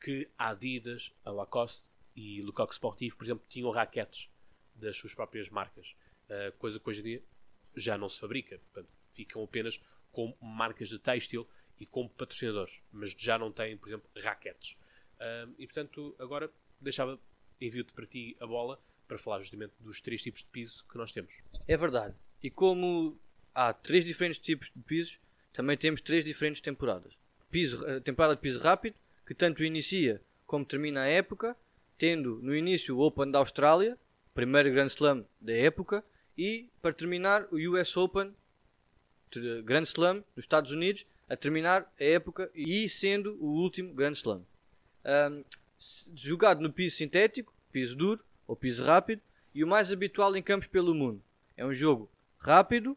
que 0.00 0.28
a 0.38 0.50
Adidas, 0.50 1.12
a 1.24 1.30
Lacoste 1.30 1.94
e 2.16 2.42
Lecoq 2.42 2.72
Sportivo, 2.72 3.16
por 3.16 3.24
exemplo, 3.24 3.44
tinham 3.48 3.70
raquetes 3.70 4.30
das 4.74 4.96
suas 4.96 5.14
próprias 5.14 5.50
marcas, 5.50 5.94
uh, 6.28 6.56
coisa 6.58 6.80
que 6.80 6.88
hoje 6.88 7.00
em 7.00 7.04
dia 7.04 7.22
já 7.76 7.98
não 7.98 8.08
se 8.08 8.18
fabrica, 8.18 8.58
portanto, 8.58 8.88
ficam 9.14 9.42
apenas 9.42 9.80
com 10.12 10.34
marcas 10.40 10.88
de 10.88 10.98
têxtil 10.98 11.48
e 11.78 11.86
como 11.86 12.08
patrocinadores, 12.10 12.80
mas 12.92 13.14
já 13.16 13.38
não 13.38 13.50
têm, 13.50 13.76
por 13.76 13.88
exemplo, 13.88 14.08
raquetes. 14.16 14.72
Uh, 15.16 15.54
e 15.58 15.66
portanto, 15.66 16.14
agora 16.18 16.50
deixava, 16.80 17.18
envio-te 17.60 17.92
para 17.92 18.06
ti 18.06 18.36
a 18.40 18.46
bola 18.46 18.78
para 19.08 19.18
falar 19.18 19.40
justamente 19.40 19.72
dos 19.80 20.00
três 20.00 20.22
tipos 20.22 20.42
de 20.42 20.48
piso 20.48 20.84
que 20.90 20.96
nós 20.96 21.10
temos. 21.10 21.34
É 21.66 21.76
verdade. 21.76 22.14
E 22.42 22.50
como 22.50 23.18
há 23.54 23.72
três 23.72 24.04
diferentes 24.04 24.40
tipos 24.40 24.70
de 24.74 24.82
pisos, 24.82 25.18
também 25.52 25.76
temos 25.76 26.00
três 26.00 26.24
diferentes 26.24 26.60
temporadas. 26.60 27.18
Piso, 27.50 27.84
a 27.86 28.00
temporada 28.00 28.36
de 28.36 28.40
piso 28.40 28.60
rápido, 28.60 28.96
que 29.26 29.34
tanto 29.34 29.64
inicia 29.64 30.22
como 30.46 30.64
termina 30.64 31.02
a 31.02 31.06
época, 31.06 31.56
tendo 31.98 32.40
no 32.42 32.54
início 32.54 32.96
o 32.96 33.00
Open 33.00 33.30
da 33.30 33.38
Austrália, 33.38 33.98
primeiro 34.34 34.70
Grand 34.70 34.86
Slam 34.86 35.24
da 35.40 35.52
época, 35.52 36.04
e 36.36 36.68
para 36.80 36.92
terminar 36.92 37.46
o 37.50 37.56
US 37.56 37.96
Open, 37.96 38.34
Grand 39.64 39.82
Slam 39.82 40.24
dos 40.34 40.44
Estados 40.44 40.70
Unidos, 40.70 41.06
a 41.28 41.36
terminar 41.36 41.92
a 41.98 42.04
época 42.04 42.50
e 42.54 42.88
sendo 42.88 43.36
o 43.40 43.46
último 43.46 43.94
Grand 43.94 44.12
Slam. 44.12 44.44
Um, 45.04 45.44
jogado 46.14 46.60
no 46.60 46.72
piso 46.72 46.96
sintético, 46.96 47.54
piso 47.70 47.94
duro, 47.96 48.24
ou 48.46 48.56
piso 48.56 48.84
rápido, 48.84 49.22
e 49.54 49.62
o 49.62 49.66
mais 49.66 49.92
habitual 49.92 50.34
em 50.36 50.42
campos 50.42 50.68
pelo 50.68 50.94
mundo. 50.94 51.22
É 51.56 51.64
um 51.64 51.72
jogo 51.72 52.10
rápido, 52.38 52.96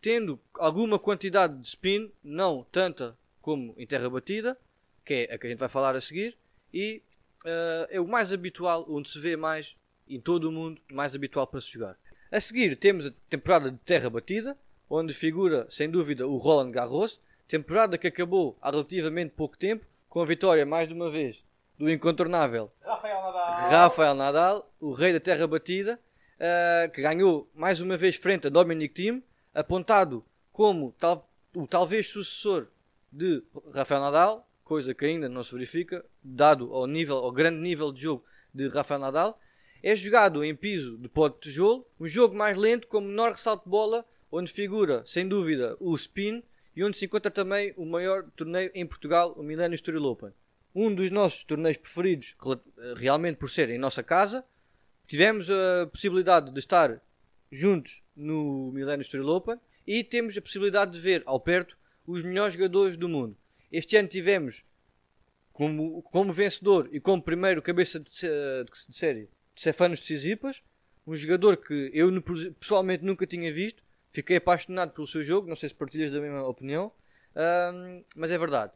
tendo 0.00 0.40
alguma 0.54 0.98
quantidade 0.98 1.58
de 1.60 1.66
spin, 1.66 2.10
não 2.22 2.66
tanta 2.70 3.16
como 3.40 3.74
em 3.76 3.86
terra 3.86 4.08
batida, 4.08 4.58
que 5.04 5.14
é 5.14 5.34
a 5.34 5.38
que 5.38 5.46
a 5.46 5.50
gente 5.50 5.58
vai 5.58 5.68
falar 5.68 5.96
a 5.96 6.00
seguir, 6.00 6.36
e 6.72 7.02
uh, 7.44 7.86
é 7.90 8.00
o 8.00 8.06
mais 8.06 8.32
habitual, 8.32 8.86
onde 8.88 9.10
se 9.10 9.18
vê 9.18 9.36
mais 9.36 9.76
em 10.08 10.20
todo 10.20 10.48
o 10.48 10.52
mundo, 10.52 10.80
mais 10.90 11.14
habitual 11.14 11.46
para 11.46 11.60
se 11.60 11.70
jogar. 11.70 11.98
A 12.30 12.40
seguir 12.40 12.76
temos 12.76 13.06
a 13.06 13.12
temporada 13.28 13.70
de 13.70 13.78
Terra 13.78 14.10
Batida, 14.10 14.56
onde 14.88 15.12
figura, 15.12 15.66
sem 15.70 15.90
dúvida, 15.90 16.26
o 16.26 16.36
Roland 16.36 16.70
Garros, 16.70 17.20
temporada 17.46 17.98
que 17.98 18.06
acabou 18.06 18.56
há 18.60 18.70
relativamente 18.70 19.34
pouco 19.34 19.56
tempo, 19.56 19.84
com 20.08 20.20
a 20.20 20.26
vitória, 20.26 20.64
mais 20.64 20.88
de 20.88 20.94
uma 20.94 21.10
vez, 21.10 21.42
do 21.78 21.90
incontornável 21.90 22.70
Rafael 22.80 23.22
Nadal. 23.22 23.70
Rafael 23.70 24.14
Nadal, 24.14 24.72
o 24.80 24.92
rei 24.92 25.12
da 25.12 25.20
terra 25.20 25.46
batida, 25.46 25.98
uh, 26.38 26.90
que 26.90 27.02
ganhou 27.02 27.48
mais 27.54 27.80
uma 27.80 27.96
vez 27.96 28.16
frente 28.16 28.46
a 28.46 28.50
Dominic 28.50 28.94
Thiem, 28.94 29.22
apontado 29.54 30.24
como 30.52 30.94
tal, 30.98 31.28
o 31.54 31.66
talvez 31.66 32.08
sucessor 32.08 32.68
de 33.12 33.42
Rafael 33.72 34.00
Nadal, 34.00 34.48
coisa 34.64 34.94
que 34.94 35.04
ainda 35.04 35.28
não 35.28 35.42
se 35.42 35.52
verifica, 35.52 36.04
dado 36.22 36.72
ao, 36.74 36.86
nível, 36.86 37.16
ao 37.16 37.32
grande 37.32 37.58
nível 37.58 37.92
de 37.92 38.02
jogo 38.02 38.24
de 38.52 38.68
Rafael 38.68 39.00
Nadal. 39.00 39.40
É 39.82 39.94
jogado 39.94 40.44
em 40.44 40.54
piso 40.54 40.98
de 40.98 41.08
pó 41.08 41.28
de 41.28 41.38
tijolo, 41.38 41.86
um 41.98 42.06
jogo 42.06 42.36
mais 42.36 42.56
lento 42.56 42.86
com 42.88 43.00
menor 43.00 43.32
ressalto 43.32 43.64
de 43.64 43.70
bola, 43.70 44.04
onde 44.30 44.52
figura, 44.52 45.02
sem 45.06 45.26
dúvida, 45.26 45.76
o 45.80 45.94
spin 45.94 46.42
e 46.74 46.84
onde 46.84 46.96
se 46.96 47.06
encontra 47.06 47.30
também 47.30 47.72
o 47.76 47.84
maior 47.84 48.30
torneio 48.36 48.70
em 48.74 48.86
Portugal, 48.86 49.34
o 49.36 49.42
Millennium 49.42 49.74
Story 49.74 49.98
Open. 49.98 50.30
Um 50.74 50.94
dos 50.94 51.10
nossos 51.10 51.44
torneios 51.44 51.78
preferidos, 51.78 52.36
realmente 52.96 53.36
por 53.36 53.50
ser 53.50 53.70
em 53.70 53.78
nossa 53.78 54.02
casa. 54.02 54.44
Tivemos 55.06 55.50
a 55.50 55.86
possibilidade 55.90 56.52
de 56.52 56.58
estar 56.60 57.02
juntos 57.50 58.02
no 58.14 58.70
Millennium 58.72 59.00
Story 59.00 59.24
Open 59.24 59.58
e 59.86 60.04
temos 60.04 60.36
a 60.36 60.42
possibilidade 60.42 60.92
de 60.92 61.00
ver 61.00 61.22
ao 61.24 61.40
perto 61.40 61.76
os 62.06 62.22
melhores 62.22 62.54
jogadores 62.54 62.96
do 62.96 63.08
mundo. 63.08 63.36
Este 63.72 63.96
ano 63.96 64.08
tivemos 64.08 64.62
como, 65.52 66.02
como 66.02 66.32
vencedor 66.32 66.88
e 66.92 67.00
como 67.00 67.22
primeiro 67.22 67.60
cabeça 67.60 67.98
de, 67.98 68.10
de 68.10 68.96
série 68.96 69.28
de 69.54 69.62
Cefanos 69.62 69.98
de 69.98 70.06
Sisipas, 70.06 70.62
um 71.06 71.16
jogador 71.16 71.56
que 71.56 71.90
eu 71.92 72.10
pessoalmente 72.60 73.04
nunca 73.04 73.26
tinha 73.26 73.52
visto. 73.52 73.82
Fiquei 74.18 74.38
apaixonado 74.38 74.90
pelo 74.90 75.06
seu 75.06 75.22
jogo, 75.22 75.48
não 75.48 75.54
sei 75.54 75.68
se 75.68 75.74
partilhas 75.76 76.10
da 76.10 76.20
mesma 76.20 76.42
opinião, 76.42 76.90
um, 77.72 78.02
mas 78.16 78.32
é 78.32 78.36
verdade. 78.36 78.72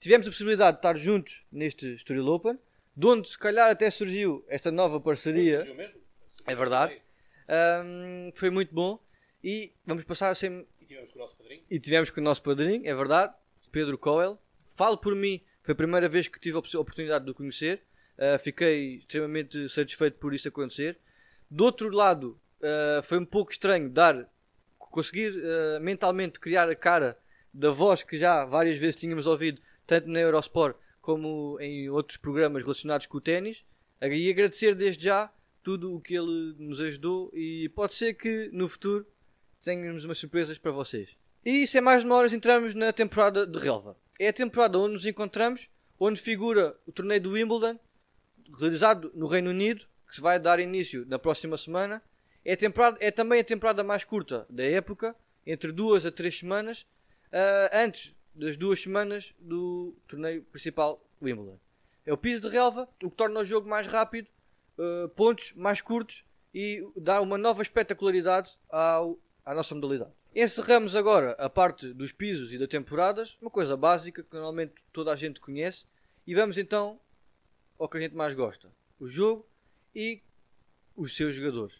Tivemos 0.00 0.26
a 0.26 0.30
possibilidade 0.30 0.72
de 0.72 0.78
estar 0.80 0.96
juntos 0.96 1.44
neste 1.52 1.94
Estoril 1.94 2.26
Open, 2.26 2.58
de 2.96 3.06
onde 3.06 3.28
se 3.28 3.38
calhar 3.38 3.70
até 3.70 3.88
surgiu 3.88 4.44
esta 4.48 4.72
nova 4.72 5.00
parceria. 5.00 5.58
Surgiu 5.58 5.76
mesmo? 5.76 6.00
É 6.44 6.56
verdade. 6.56 7.00
Um, 7.84 8.32
foi 8.34 8.50
muito 8.50 8.74
bom. 8.74 8.98
E 9.44 9.72
vamos 9.86 10.02
passar 10.02 10.30
a 10.30 10.34
ser. 10.34 10.66
E 10.80 10.84
tivemos 10.84 11.12
com 11.12 11.20
o 11.20 11.22
nosso 11.22 11.36
padrinho. 11.36 11.62
E 11.70 11.78
tivemos 11.78 12.10
com 12.10 12.20
o 12.20 12.24
nosso 12.24 12.42
padrinho, 12.42 12.82
é 12.84 12.92
verdade, 12.92 13.32
Pedro 13.70 13.96
Coel. 13.96 14.42
Falo 14.76 14.98
por 14.98 15.14
mim, 15.14 15.40
foi 15.62 15.70
a 15.70 15.76
primeira 15.76 16.08
vez 16.08 16.26
que 16.26 16.40
tive 16.40 16.56
a 16.56 16.58
oportunidade 16.58 17.24
de 17.24 17.30
o 17.30 17.34
conhecer. 17.34 17.80
Uh, 18.18 18.36
fiquei 18.40 18.96
extremamente 18.96 19.68
satisfeito 19.68 20.18
por 20.18 20.34
isso 20.34 20.48
acontecer. 20.48 20.98
Do 21.48 21.62
outro 21.62 21.90
lado, 21.90 22.40
uh, 22.60 23.00
foi 23.04 23.18
um 23.18 23.24
pouco 23.24 23.52
estranho 23.52 23.88
dar, 23.88 24.28
conseguir 24.90 25.30
uh, 25.30 25.80
mentalmente 25.80 26.38
criar 26.38 26.68
a 26.68 26.74
cara 26.74 27.18
da 27.52 27.70
voz 27.70 28.02
que 28.02 28.18
já 28.18 28.44
várias 28.44 28.78
vezes 28.78 28.96
tínhamos 28.96 29.26
ouvido, 29.26 29.60
tanto 29.86 30.08
na 30.08 30.20
Eurosport 30.20 30.76
como 31.00 31.58
em 31.60 31.88
outros 31.88 32.18
programas 32.18 32.62
relacionados 32.62 33.06
com 33.06 33.18
o 33.18 33.20
ténis. 33.20 33.64
E 34.02 34.30
agradecer 34.30 34.74
desde 34.74 35.04
já 35.04 35.30
tudo 35.62 35.94
o 35.94 36.00
que 36.00 36.14
ele 36.14 36.54
nos 36.58 36.80
ajudou 36.80 37.30
e 37.34 37.68
pode 37.70 37.94
ser 37.94 38.14
que 38.14 38.48
no 38.52 38.68
futuro 38.68 39.06
tenhamos 39.62 40.04
umas 40.04 40.18
surpresas 40.18 40.58
para 40.58 40.70
vocês. 40.70 41.10
E 41.44 41.66
sem 41.66 41.80
mais 41.80 42.02
demoras 42.02 42.32
entramos 42.32 42.74
na 42.74 42.92
temporada 42.92 43.46
de 43.46 43.58
relva. 43.58 43.96
É 44.18 44.28
a 44.28 44.32
temporada 44.32 44.78
onde 44.78 44.94
nos 44.94 45.06
encontramos, 45.06 45.68
onde 45.98 46.20
figura 46.20 46.76
o 46.86 46.92
torneio 46.92 47.20
do 47.20 47.32
Wimbledon, 47.32 47.78
realizado 48.58 49.10
no 49.14 49.26
Reino 49.26 49.50
Unido, 49.50 49.86
que 50.08 50.14
se 50.14 50.20
vai 50.20 50.38
dar 50.38 50.60
início 50.60 51.06
na 51.06 51.18
próxima 51.18 51.56
semana. 51.56 52.02
É, 52.44 52.56
temporada, 52.56 52.96
é 53.00 53.10
também 53.10 53.40
a 53.40 53.44
temporada 53.44 53.84
mais 53.84 54.04
curta 54.04 54.46
da 54.48 54.64
época, 54.64 55.14
entre 55.46 55.72
duas 55.72 56.06
a 56.06 56.10
três 56.10 56.38
semanas, 56.38 56.82
uh, 57.26 57.70
antes 57.72 58.14
das 58.34 58.56
duas 58.56 58.80
semanas 58.80 59.34
do 59.38 59.94
torneio 60.08 60.42
principal 60.44 61.04
Wimbledon. 61.20 61.58
É 62.06 62.12
o 62.12 62.16
piso 62.16 62.40
de 62.40 62.48
relva, 62.48 62.88
o 63.02 63.10
que 63.10 63.16
torna 63.16 63.40
o 63.40 63.44
jogo 63.44 63.68
mais 63.68 63.86
rápido, 63.86 64.28
uh, 64.78 65.08
pontos 65.10 65.52
mais 65.54 65.80
curtos 65.80 66.24
e 66.54 66.84
dá 66.96 67.20
uma 67.20 67.36
nova 67.36 67.62
espetacularidade 67.62 68.58
ao, 68.68 69.18
à 69.44 69.54
nossa 69.54 69.74
modalidade. 69.74 70.12
Encerramos 70.34 70.94
agora 70.96 71.32
a 71.32 71.50
parte 71.50 71.92
dos 71.92 72.12
pisos 72.12 72.52
e 72.54 72.58
das 72.58 72.68
temporadas, 72.68 73.36
uma 73.40 73.50
coisa 73.50 73.76
básica 73.76 74.22
que 74.22 74.32
normalmente 74.32 74.74
toda 74.92 75.12
a 75.12 75.16
gente 75.16 75.40
conhece, 75.40 75.84
e 76.26 76.34
vamos 76.34 76.56
então 76.56 77.00
ao 77.78 77.88
que 77.88 77.98
a 77.98 78.00
gente 78.00 78.14
mais 78.14 78.34
gosta: 78.34 78.70
o 78.98 79.08
jogo 79.08 79.46
e 79.94 80.22
os 80.96 81.16
seus 81.16 81.34
jogadores. 81.34 81.74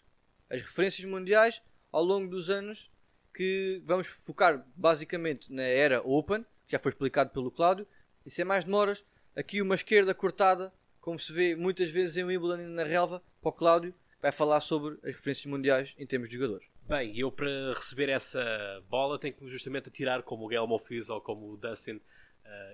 As 0.50 0.60
referências 0.60 1.08
mundiais 1.08 1.62
ao 1.92 2.02
longo 2.02 2.28
dos 2.28 2.50
anos 2.50 2.90
que 3.32 3.80
vamos 3.84 4.08
focar 4.08 4.66
basicamente 4.74 5.52
na 5.52 5.62
era 5.62 6.02
Open, 6.02 6.42
que 6.66 6.72
já 6.72 6.78
foi 6.78 6.90
explicado 6.90 7.30
pelo 7.30 7.50
Cláudio, 7.50 7.86
e 8.26 8.30
sem 8.30 8.44
mais 8.44 8.64
demoras, 8.64 9.04
aqui 9.36 9.62
uma 9.62 9.76
esquerda 9.76 10.12
cortada, 10.12 10.72
como 11.00 11.18
se 11.18 11.32
vê 11.32 11.54
muitas 11.54 11.88
vezes 11.88 12.16
em 12.16 12.24
Wimbledon 12.24 12.68
na 12.68 12.82
relva, 12.82 13.22
para 13.40 13.48
o 13.48 13.52
Cláudio, 13.52 13.94
vai 14.20 14.32
falar 14.32 14.60
sobre 14.60 14.94
as 14.96 15.14
referências 15.14 15.46
mundiais 15.46 15.94
em 15.96 16.06
termos 16.06 16.28
de 16.28 16.34
jogadores. 16.34 16.66
Bem, 16.86 17.16
eu 17.16 17.30
para 17.30 17.72
receber 17.72 18.08
essa 18.08 18.42
bola 18.88 19.18
tenho 19.18 19.32
que 19.32 19.46
justamente 19.46 19.88
atirar 19.88 20.22
como 20.22 20.44
o 20.44 20.48
Guilherme 20.48 20.78
fez 20.80 21.08
ou 21.08 21.20
como 21.20 21.52
o 21.52 21.56
Dustin 21.56 21.92
uh, 21.94 22.00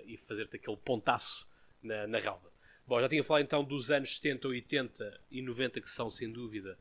e 0.05 0.17
fazer-te 0.17 0.55
aquele 0.55 0.77
pontaço 0.77 1.47
na, 1.81 2.07
na 2.07 2.17
relva. 2.17 2.51
Bom, 2.85 2.99
já 2.99 3.07
tinha 3.07 3.23
falado 3.23 3.43
então 3.43 3.63
dos 3.63 3.91
anos 3.91 4.15
70, 4.15 4.47
80 4.47 5.21
e 5.29 5.41
90 5.41 5.81
que 5.81 5.89
são 5.89 6.09
sem 6.09 6.31
dúvida, 6.31 6.79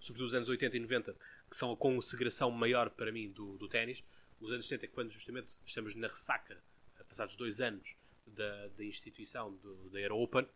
sobretudo 0.00 0.26
os 0.26 0.34
anos 0.34 0.48
80 0.48 0.76
e 0.76 0.80
90, 0.80 1.16
que 1.50 1.56
são 1.56 1.72
a 1.72 1.76
consagração 1.76 2.50
maior 2.50 2.90
para 2.90 3.10
mim 3.12 3.30
do, 3.30 3.56
do 3.56 3.68
ténis. 3.68 4.04
Os 4.40 4.52
anos 4.52 4.66
70 4.66 4.86
é 4.86 4.88
quando 4.88 5.10
justamente 5.10 5.54
estamos 5.64 5.94
na 5.94 6.08
ressaca, 6.08 6.62
eh, 6.98 7.04
passados 7.04 7.36
dois 7.36 7.60
anos 7.60 7.96
da, 8.26 8.68
da 8.68 8.84
instituição 8.84 9.54
do, 9.56 9.90
da 9.90 10.00
Euro 10.00 10.18
Open. 10.18 10.46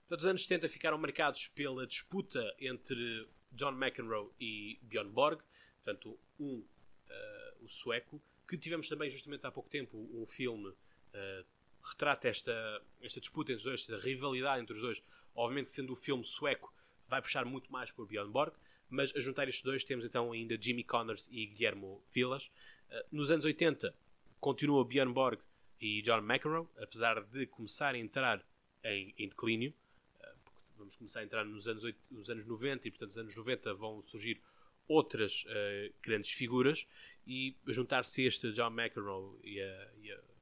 Portanto, 0.00 0.20
os 0.20 0.26
anos 0.26 0.42
70 0.42 0.68
ficaram 0.68 0.98
marcados 0.98 1.46
pela 1.48 1.86
disputa 1.86 2.54
entre 2.58 3.28
John 3.52 3.72
McEnroe 3.72 4.30
e 4.40 4.78
Bjorn 4.82 5.10
Borg, 5.10 5.40
portanto, 5.84 6.18
um, 6.38 6.58
uh, 6.58 7.64
o 7.64 7.68
sueco, 7.68 8.20
que 8.48 8.58
tivemos 8.58 8.88
também 8.88 9.08
justamente 9.10 9.46
há 9.46 9.50
pouco 9.52 9.70
tempo 9.70 9.96
um 9.96 10.26
filme 10.26 10.68
uh, 10.68 11.46
retrata 11.82 12.28
esta, 12.28 12.82
esta 13.00 13.20
disputa 13.20 13.52
entre 13.52 13.58
os 13.58 13.64
dois, 13.64 13.80
esta 13.80 13.96
rivalidade 13.98 14.62
entre 14.62 14.74
os 14.74 14.82
dois. 14.82 15.02
Obviamente, 15.34 15.70
sendo 15.70 15.92
o 15.92 15.96
filme 15.96 16.24
sueco, 16.24 16.74
vai 17.10 17.20
puxar 17.20 17.44
muito 17.44 17.70
mais 17.70 17.90
por 17.90 18.06
Bjorn 18.06 18.30
Borg, 18.30 18.54
mas 18.88 19.14
a 19.14 19.20
juntar 19.20 19.48
estes 19.48 19.62
dois 19.62 19.84
temos 19.84 20.04
então 20.04 20.32
ainda 20.32 20.56
Jimmy 20.60 20.84
Connors 20.84 21.28
e 21.30 21.46
Guillermo 21.46 22.02
Vilas. 22.12 22.46
Uh, 22.88 23.04
nos 23.12 23.30
anos 23.30 23.44
80 23.44 23.94
continua 24.40 24.84
Bjorn 24.84 25.12
Borg 25.12 25.40
e 25.80 26.00
John 26.02 26.18
McEnroe, 26.18 26.68
apesar 26.78 27.22
de 27.24 27.46
começar 27.46 27.94
a 27.94 27.98
entrar 27.98 28.44
em, 28.84 29.12
em 29.18 29.28
declínio. 29.28 29.74
Uh, 30.20 30.36
vamos 30.78 30.96
começar 30.96 31.20
a 31.20 31.24
entrar 31.24 31.44
nos 31.44 31.68
anos, 31.68 31.84
8, 31.84 31.98
nos 32.10 32.30
anos 32.30 32.46
90 32.46 32.86
e, 32.86 32.90
portanto, 32.90 33.08
nos 33.08 33.18
anos 33.18 33.36
90 33.36 33.74
vão 33.74 34.00
surgir 34.00 34.40
outras 34.88 35.44
uh, 35.44 35.94
grandes 36.02 36.30
figuras 36.30 36.86
e 37.26 37.56
juntar-se 37.66 38.22
este 38.22 38.52
John 38.52 38.70
McEnroe 38.70 39.38
e 39.44 39.60
a, 39.60 39.88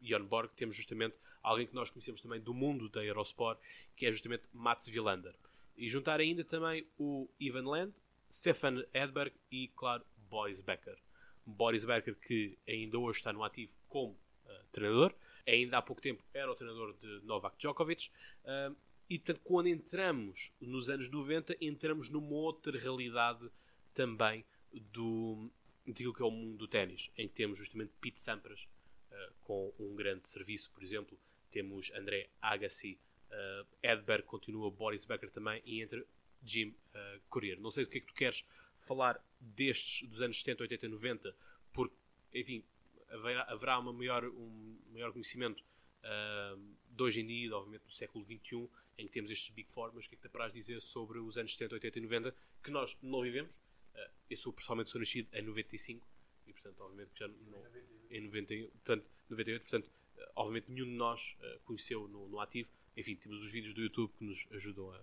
e 0.01 0.15
a 0.15 0.19
Borg, 0.19 0.51
temos 0.57 0.77
justamente 0.77 1.17
alguém 1.43 1.67
que 1.67 1.75
nós 1.75 1.91
conhecemos 1.91 2.21
também 2.21 2.41
do 2.41 2.55
mundo 2.55 2.89
da 2.89 3.05
Eurosport, 3.05 3.61
que 3.97 4.07
é 4.07 4.13
justamente 4.13 4.45
Mats 4.53 4.89
Wilander. 4.89 5.35
E 5.79 5.89
juntar 5.89 6.21
ainda 6.21 6.45
também 6.45 6.87
o 6.99 7.31
Ivan 7.39 7.69
Land, 7.69 7.95
Stefan 8.31 8.85
Edberg 8.93 9.33
e, 9.51 9.69
claro, 9.69 10.05
Boris 10.29 10.61
Becker. 10.61 10.99
Boris 11.47 11.85
Becker 11.85 12.15
que 12.17 12.59
ainda 12.69 12.99
hoje 12.99 13.19
está 13.19 13.33
no 13.33 13.43
ativo 13.43 13.73
como 13.89 14.13
uh, 14.13 14.67
treinador, 14.71 15.15
ainda 15.47 15.79
há 15.79 15.83
pouco 15.83 16.03
tempo 16.03 16.23
era 16.35 16.51
o 16.51 16.55
treinador 16.55 16.95
de 16.99 17.21
Novak 17.25 17.57
Djokovic, 17.57 18.11
uh, 18.45 18.77
e 19.09 19.19
portanto 19.19 19.41
quando 19.43 19.69
entramos 19.69 20.53
nos 20.61 20.91
anos 20.91 21.09
90, 21.09 21.57
entramos 21.61 22.11
numa 22.11 22.35
outra 22.35 22.79
realidade 22.79 23.49
também 23.95 24.45
do, 24.93 25.51
daquilo 25.87 26.13
que 26.13 26.23
é 26.23 26.27
o 26.27 26.31
mundo 26.31 26.59
do 26.59 26.69
ténis, 26.69 27.11
em 27.17 27.27
que 27.27 27.35
temos 27.35 27.59
justamente 27.59 27.93
Pete 28.01 28.21
Sampras, 28.21 28.69
uh, 29.11 29.35
com 29.43 29.73
um 29.79 29.95
grande 29.95 30.29
serviço, 30.29 30.71
por 30.71 30.83
exemplo, 30.83 31.19
temos 31.51 31.91
André 31.93 32.29
Agassi, 32.43 32.99
uh, 33.31 33.67
Edberg 33.83 34.25
continua, 34.25 34.71
Boris 34.71 35.05
Becker 35.05 35.31
também, 35.31 35.63
e 35.65 35.83
entre 35.83 36.07
Jim 36.45 36.69
uh, 36.69 37.21
Courier. 37.29 37.61
Não 37.61 37.71
sei 37.71 37.85
do 37.85 37.91
que 37.91 37.99
é 37.99 38.01
que 38.01 38.07
tu 38.07 38.15
queres 38.15 38.45
falar 38.81 39.23
destes 39.41 40.09
dos 40.09 40.23
anos 40.23 40.39
70, 40.39 40.63
80 40.63 40.87
e 40.87 40.89
90, 40.89 41.37
porque, 41.73 41.95
enfim, 42.35 42.65
haverá, 43.11 43.43
haverá 43.43 43.79
uma 43.79 43.93
maior, 43.93 44.25
um 44.25 44.79
maior 44.93 45.13
conhecimento 45.13 45.63
uh, 46.03 46.61
de 46.91 47.03
hoje 47.03 47.21
em 47.21 47.27
dia, 47.27 47.57
obviamente 47.57 47.83
do 47.83 47.93
século 47.93 48.25
XXI, 48.25 48.69
em 48.99 49.07
que 49.07 49.13
temos 49.13 49.31
estes 49.31 49.51
Big 49.51 49.71
Four, 49.71 49.93
mas 49.95 50.07
o 50.07 50.09
que 50.09 50.15
é 50.15 50.19
que 50.19 50.29
te 50.29 50.31
parás 50.31 50.53
dizer 50.53 50.81
sobre 50.81 51.19
os 51.19 51.39
anos 51.39 51.53
70, 51.53 51.75
80 51.75 51.99
e 51.99 52.03
90, 52.03 52.35
que 52.63 52.71
nós 52.71 52.97
não 53.03 53.23
vivemos? 53.23 53.55
Uh, 53.95 54.11
eu 54.31 54.37
sou, 54.37 54.53
pessoalmente, 54.53 54.91
sou 54.91 55.01
nascido 55.01 55.29
em 55.33 55.43
95, 55.43 56.07
e, 56.47 56.53
portanto, 56.53 56.81
obviamente, 56.81 57.11
que 57.13 57.21
já 57.21 57.29
não... 57.29 57.63
Em 58.11 58.23
91, 58.23 58.69
portanto, 58.71 59.07
98, 59.29 59.63
portanto, 59.63 59.91
obviamente 60.35 60.71
nenhum 60.71 60.87
de 60.87 60.93
nós 60.93 61.37
conheceu 61.67 62.09
no, 62.09 62.27
no, 62.27 62.41
ativo. 62.41 62.71
Enfim, 62.99 63.15
temos 63.15 63.41
os 63.45 63.53
vídeos 63.53 63.73
do 63.75 63.81
YouTube 63.81 64.13
que 64.19 64.25
nos 64.25 64.45
ajudam 64.51 64.91
a, 64.91 65.01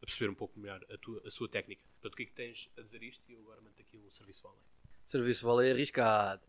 perceber 0.00 0.30
um 0.30 0.34
pouco 0.34 0.60
melhor 0.60 0.80
a, 0.88 0.96
tua, 0.96 1.20
a 1.26 1.30
sua 1.30 1.48
técnica. 1.48 1.82
Portanto, 1.94 2.12
o 2.12 2.16
que 2.16 2.22
é 2.22 2.26
que 2.26 2.32
tens 2.32 2.70
a 2.78 2.82
dizer 2.82 3.02
isto? 3.02 3.24
E 3.28 3.32
eu 3.32 3.40
agora 3.40 3.60
mando 3.60 3.74
aqui 3.80 3.98
um 3.98 4.08
serviço 4.12 4.44
vôlei. 4.44 4.60
Serviço 5.06 5.44
vôlei 5.44 5.72
arriscado. 5.72 6.42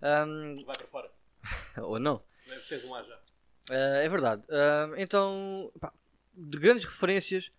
Um, 0.00 0.64
Vai 0.64 0.76
para 0.76 0.86
fora. 0.86 1.10
ou 1.82 1.98
não. 1.98 2.22
Tens 2.68 2.84
um 2.84 2.94
A 2.94 3.02
já. 3.02 3.16
Uh, 3.16 3.72
é 4.04 4.08
verdade. 4.08 4.42
Uh, 4.42 4.94
então, 4.98 5.72
pá, 5.80 5.92
de 6.32 6.58
grandes 6.58 6.84
referências, 6.84 7.50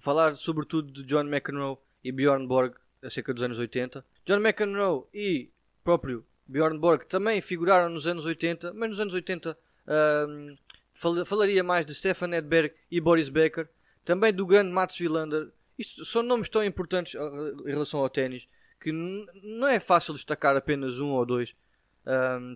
falar 0.00 0.36
sobretudo 0.36 0.92
de 0.92 1.04
John 1.04 1.28
McEnroe 1.28 1.78
e 2.02 2.10
Bjorn 2.10 2.44
Borg 2.44 2.74
acerca 3.02 3.32
dos 3.32 3.44
anos 3.44 3.60
80. 3.60 4.04
John 4.24 4.40
McEnroe 4.40 5.06
e 5.14 5.52
próprio 5.84 6.26
Bjorn 6.44 6.76
Borg 6.76 7.04
também 7.04 7.40
figuraram 7.40 7.88
nos 7.88 8.04
anos 8.04 8.24
80, 8.24 8.72
mas 8.72 8.90
nos 8.90 8.98
anos 8.98 9.14
80 9.14 9.52
uh, 9.52 9.56
fal 9.86 10.56
falaria 10.96 11.62
mais 11.62 11.84
de 11.84 11.94
Stefan 11.94 12.34
Edberg 12.34 12.74
e 12.90 13.00
Boris 13.00 13.28
Becker, 13.28 13.68
também 14.04 14.32
do 14.32 14.46
grande 14.46 14.72
Mats 14.72 14.98
Wilander. 14.98 15.50
Isto 15.78 16.04
são 16.04 16.22
nomes 16.22 16.48
tão 16.48 16.64
importantes 16.64 17.14
em 17.14 17.70
relação 17.70 18.00
ao 18.00 18.08
ténis 18.08 18.48
que 18.80 18.92
não 18.92 19.68
é 19.68 19.80
fácil 19.80 20.14
destacar 20.14 20.56
apenas 20.56 21.00
um 21.00 21.10
ou 21.10 21.26
dois. 21.26 21.54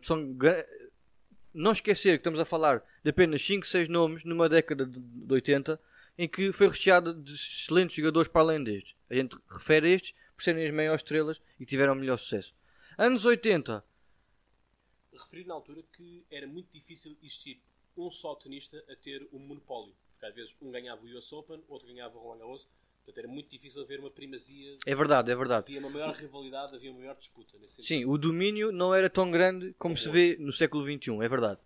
são 0.02 0.36
não 1.52 1.72
esquecer 1.72 2.12
que 2.12 2.20
estamos 2.20 2.38
a 2.38 2.44
falar 2.44 2.82
de 3.02 3.10
apenas 3.10 3.44
5, 3.44 3.66
6 3.66 3.88
nomes 3.88 4.24
numa 4.24 4.48
década 4.48 4.86
de 4.86 5.32
80 5.32 5.80
em 6.16 6.28
que 6.28 6.52
foi 6.52 6.68
recheada 6.68 7.12
de 7.12 7.34
excelentes 7.34 7.96
jogadores 7.96 8.28
para 8.28 8.42
além 8.42 8.62
destes. 8.62 8.94
A 9.08 9.14
gente 9.14 9.36
refere 9.48 9.88
a 9.88 9.90
estes 9.90 10.14
por 10.36 10.42
serem 10.42 10.66
as 10.66 10.74
maiores 10.74 11.02
estrelas 11.02 11.40
e 11.58 11.64
tiveram 11.66 11.94
melhor 11.94 12.18
sucesso. 12.18 12.54
Anos 12.96 13.24
80. 13.24 13.84
Referi 15.12 15.44
na 15.44 15.54
altura 15.54 15.82
que 15.92 16.24
era 16.30 16.46
muito 16.46 16.70
difícil 16.72 17.16
existir 17.20 17.60
um 17.96 18.10
só 18.10 18.34
tenista 18.34 18.82
a 18.90 18.96
ter 18.96 19.26
um 19.32 19.38
monopólio. 19.38 19.94
Porque 20.12 20.26
às 20.26 20.34
vezes 20.34 20.56
um 20.60 20.70
ganhava 20.70 21.04
o 21.04 21.18
US 21.18 21.32
Open, 21.32 21.62
outro 21.68 21.88
ganhava 21.88 22.16
o 22.16 22.20
Roland 22.20 22.38
Garros. 22.38 22.68
Portanto, 23.04 23.18
era 23.18 23.28
muito 23.28 23.50
difícil 23.50 23.82
haver 23.82 23.98
uma 23.98 24.10
primazia. 24.10 24.76
É 24.86 24.94
verdade, 24.94 25.30
é 25.30 25.34
verdade. 25.34 25.64
Havia 25.66 25.80
uma 25.80 25.90
maior 25.90 26.14
rivalidade, 26.14 26.76
havia 26.76 26.90
uma 26.90 27.00
maior 27.00 27.16
disputa. 27.16 27.56
Sim, 27.82 28.04
o 28.04 28.18
domínio 28.18 28.70
não 28.70 28.94
era 28.94 29.08
tão 29.08 29.30
grande 29.30 29.74
como, 29.78 29.94
como 29.94 29.96
se 29.96 30.08
vê 30.08 30.36
no 30.38 30.52
século 30.52 30.84
XXI, 30.84 31.16
é 31.22 31.28
verdade. 31.28 31.60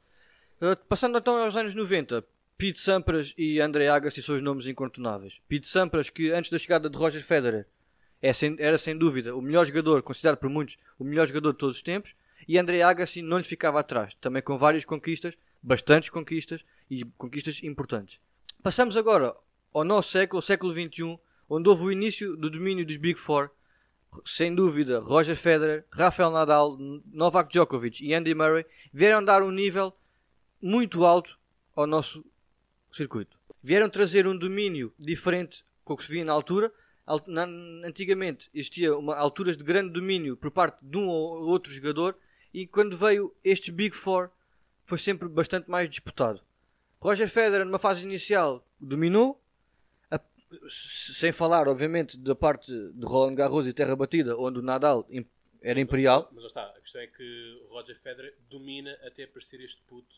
Uh, 0.61 0.77
passando 0.89 1.19
então 1.19 1.37
aos 1.43 1.57
anos 1.57 1.75
90, 1.75 2.25
Pete 2.57 2.79
Sampras 2.79 3.35
e 3.37 3.61
André 3.61 3.89
Agassi 3.89 4.23
são 4.23 4.37
os 4.37 4.43
nomes 4.43 4.67
incontornáveis. 4.69 5.35
Pete 5.49 5.67
Sampras, 5.67 6.09
que 6.09 6.31
antes 6.31 6.51
da 6.51 6.59
chegada 6.59 6.89
de 6.89 6.97
Roger 6.97 7.23
Federer 7.23 7.67
é 8.23 8.33
sem, 8.33 8.57
era 8.59 8.79
sem 8.79 8.97
dúvida 8.97 9.35
o 9.35 9.43
melhor 9.43 9.67
jogador, 9.67 10.03
considerado 10.03 10.39
por 10.39 10.49
muitos 10.49 10.79
o 10.99 11.05
melhor 11.05 11.27
jogador 11.27 11.53
de 11.53 11.59
todos 11.59 11.77
os 11.77 11.83
tempos, 11.83 12.15
e 12.47 12.57
André 12.59 12.81
Agassi 12.83 13.21
não 13.23 13.39
lhe 13.39 13.45
ficava 13.45 13.81
atrás, 13.81 14.15
também 14.21 14.41
com 14.41 14.57
várias 14.57 14.85
conquistas, 14.85 15.35
bastantes 15.65 16.11
conquistas 16.11 16.63
e 16.91 17.03
conquistas 17.17 17.63
importantes. 17.63 18.21
Passamos 18.63 18.97
agora 18.97 19.35
ao 19.73 19.83
nosso 19.83 20.11
século, 20.11 20.39
o 20.39 20.43
século 20.43 20.73
XXI, 20.73 21.19
onde 21.49 21.69
houve 21.69 21.85
o 21.85 21.93
início 21.93 22.37
do 22.37 22.51
domínio 22.51 22.85
dos 22.85 22.99
Big 22.99 23.19
Four, 23.19 23.51
sem 24.25 24.55
dúvida, 24.55 25.01
Roger 25.01 25.35
Federer, 25.35 25.85
Rafael 25.91 26.31
Nadal, 26.31 26.77
Novak 27.11 27.51
Djokovic 27.51 28.05
e 28.05 28.15
Andy 28.15 28.35
Murray 28.35 28.65
vieram 28.93 29.25
dar 29.25 29.43
um 29.43 29.51
nível 29.51 29.93
muito 30.63 31.05
alto 31.05 31.39
ao 31.75 31.87
nosso 31.87 32.25
circuito. 32.93 33.37
Vieram 33.63 33.89
trazer 33.89 34.27
um 34.27 34.39
domínio 34.39 34.95
diferente 34.99 35.65
com 35.83 35.95
o 35.95 35.97
que 35.97 36.05
se 36.05 36.13
via 36.13 36.25
na 36.25 36.33
altura. 36.33 36.73
Antigamente 37.85 38.49
existia 38.55 38.97
uma, 38.97 39.17
alturas 39.17 39.57
de 39.57 39.65
grande 39.65 39.93
domínio 39.93 40.37
por 40.37 40.51
parte 40.51 40.79
de 40.81 40.97
um 40.97 41.09
ou 41.09 41.49
outro 41.49 41.73
jogador 41.73 42.17
e 42.53 42.67
quando 42.67 42.97
veio 42.97 43.35
este 43.43 43.73
Big 43.73 43.97
Four 43.97 44.31
foi 44.85 44.99
sempre 44.99 45.29
bastante 45.29 45.69
mais 45.71 45.89
disputado. 45.89 46.41
Roger 47.01 47.29
Federer 47.29 47.67
numa 47.67 47.79
fase 47.79 48.03
inicial 48.05 48.67
dominou, 48.81 49.43
a, 50.11 50.19
sem 50.69 51.33
falar 51.33 51.69
obviamente 51.69 52.17
da 52.19 52.35
parte 52.35 52.73
de 52.73 53.05
Roland 53.05 53.35
Garros 53.35 53.67
e 53.67 53.73
Terra 53.73 53.97
Batida, 53.97 54.37
onde 54.37 54.61
o 54.61 54.63
Nadal 54.63 55.07
era 55.61 55.81
imperial. 55.81 56.29
Mas, 56.33 56.43
mas 56.43 56.45
está, 56.47 56.67
a 56.67 56.81
questão 56.81 57.01
é 57.01 57.07
que 57.07 57.67
Roger 57.69 57.99
Federer 58.01 58.37
domina 58.49 58.93
até 59.03 59.25
aparecer 59.25 59.61
este 59.61 59.83
puto 59.83 60.15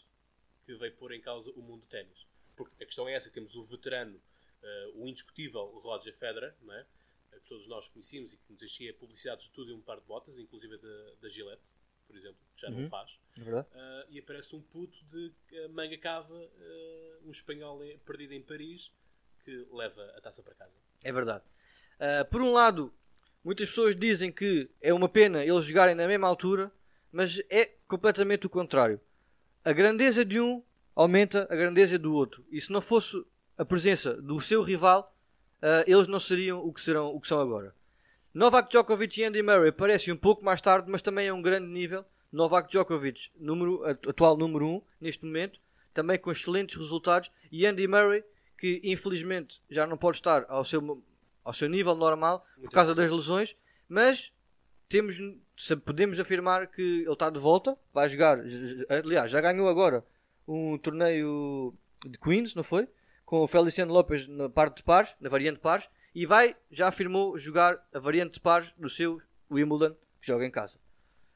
que 0.64 0.74
veio 0.74 0.92
pôr 0.94 1.12
em 1.12 1.20
causa 1.20 1.50
o 1.52 1.62
mundo 1.62 1.81
do 1.83 1.87
ténis. 1.87 2.26
Porque 2.57 2.83
a 2.83 2.87
questão 2.87 3.09
é 3.09 3.14
essa, 3.14 3.31
temos 3.31 3.55
o 3.55 3.64
veterano, 3.64 4.16
uh, 4.16 5.02
o 5.02 5.09
indiscutível 5.09 5.64
Roger 5.79 6.14
Federer, 6.16 6.55
não 6.62 6.74
é? 6.74 6.85
Que 7.33 7.40
todos 7.48 7.66
nós 7.68 7.88
conhecemos 7.88 8.33
e 8.33 8.37
que 8.37 8.52
nos 8.52 8.62
enchia 8.62 8.92
publicidades 8.94 9.46
de 9.46 9.52
tudo 9.52 9.70
e 9.70 9.74
um 9.74 9.81
par 9.81 10.00
de 10.00 10.07
botas, 10.07 10.37
inclusive 10.38 10.76
da, 10.79 11.14
da 11.20 11.29
Gillette, 11.29 11.62
por 12.07 12.16
exemplo, 12.16 12.38
que 12.55 12.62
já 12.62 12.69
uhum. 12.69 12.83
não 12.83 12.88
faz. 12.88 13.11
É 13.38 13.51
uh, 13.51 13.64
e 14.09 14.19
aparece 14.19 14.55
um 14.57 14.62
puto 14.62 14.97
de 15.11 15.33
manga 15.71 15.99
cava, 15.99 16.35
uh, 16.35 17.27
um 17.27 17.31
espanhol 17.31 17.81
perdido 18.05 18.33
em 18.33 18.42
Paris, 18.42 18.90
que 19.45 19.66
leva 19.73 20.03
a 20.16 20.21
taça 20.21 20.42
para 20.42 20.55
casa. 20.55 20.73
É 21.05 21.12
verdade. 21.12 21.45
por 22.31 22.42
um 22.42 22.53
lado, 22.53 22.92
muitas 23.45 23.69
pessoas 23.69 23.95
dizem 23.95 24.33
que 24.33 24.69
é 24.81 24.92
uma 24.92 25.09
pena 25.09 25.45
eles 25.45 25.64
jogarem 25.64 25.95
na 25.95 26.07
mesma 26.07 26.27
altura, 26.27 26.73
mas 27.12 27.40
é 27.51 27.66
completamente 27.87 28.47
o 28.47 28.51
contrário. 28.51 29.01
A 29.64 29.73
grandeza 29.73 30.25
de 30.25 30.40
um 30.40 30.62
aumenta 30.97 31.47
a 31.51 31.55
grandeza 31.55 31.99
do 31.99 32.14
outro. 32.14 32.45
E 32.51 32.61
se 32.61 32.73
não 32.73 32.81
fosse 32.81 33.23
a 33.59 33.64
presença 33.64 34.14
do 34.14 34.40
seu 34.40 34.62
rival, 34.62 35.14
uh, 35.62 35.85
eles 35.87 36.07
não 36.09 36.19
seriam 36.19 36.64
o 36.64 36.73
que, 36.73 36.81
serão, 36.81 37.14
o 37.14 37.21
que 37.21 37.29
são 37.29 37.38
agora. 37.38 37.75
Novak 38.37 38.68
Djokovic 38.68 39.18
e 39.18 39.25
Andy 39.25 39.42
Murray 39.42 39.72
parecem 39.72 40.12
um 40.12 40.16
pouco 40.16 40.44
mais 40.44 40.61
tarde, 40.61 40.90
mas 40.90 41.01
também 41.01 41.27
é 41.27 41.33
um 41.33 41.40
grande 41.40 41.68
nível. 41.68 42.05
Novak 42.31 42.68
Djokovic, 42.68 43.31
número, 43.35 43.83
atual 43.87 44.37
número 44.37 44.66
1 44.66 44.75
um, 44.75 44.83
neste 45.01 45.25
momento, 45.25 45.59
também 45.94 46.18
com 46.18 46.31
excelentes 46.31 46.77
resultados. 46.77 47.33
E 47.51 47.64
Andy 47.64 47.88
Murray, 47.88 48.22
que 48.59 48.83
infelizmente 48.85 49.62
já 49.70 49.87
não 49.87 49.96
pode 49.96 50.18
estar 50.18 50.44
ao 50.51 50.66
seu, 50.66 51.03
ao 51.42 51.55
seu 51.55 51.66
nível 51.66 51.94
normal 51.94 52.44
Muito 52.59 52.68
por 52.68 52.75
causa 52.75 52.94
das 52.94 53.11
lesões, 53.11 53.57
mas 53.88 54.31
temos, 54.87 55.16
podemos 55.87 56.20
afirmar 56.20 56.66
que 56.66 56.83
ele 56.83 57.11
está 57.11 57.31
de 57.31 57.40
volta, 57.40 57.75
vai 57.90 58.07
jogar. 58.07 58.38
Aliás, 58.90 59.31
já 59.31 59.40
ganhou 59.40 59.66
agora 59.66 60.05
um 60.46 60.77
torneio 60.77 61.72
de 62.05 62.18
Queens, 62.18 62.55
não 62.55 62.62
foi? 62.62 62.87
Com 63.25 63.38
o 63.38 63.46
Feliciano 63.46 63.94
Lopes 63.94 64.29
na 64.29 64.51
parte 64.51 64.77
de 64.77 64.83
pares, 64.83 65.16
na 65.22 65.31
variante 65.31 65.57
de 65.57 65.62
pares, 65.62 65.88
e 66.16 66.24
vai, 66.24 66.57
já 66.70 66.88
afirmou, 66.88 67.37
jogar 67.37 67.79
a 67.92 67.98
variante 67.98 68.33
de 68.37 68.40
pares 68.40 68.72
do 68.79 68.88
seu 68.88 69.20
Wimbledon, 69.50 69.94
que 70.18 70.26
joga 70.26 70.46
em 70.46 70.50
casa. 70.50 70.79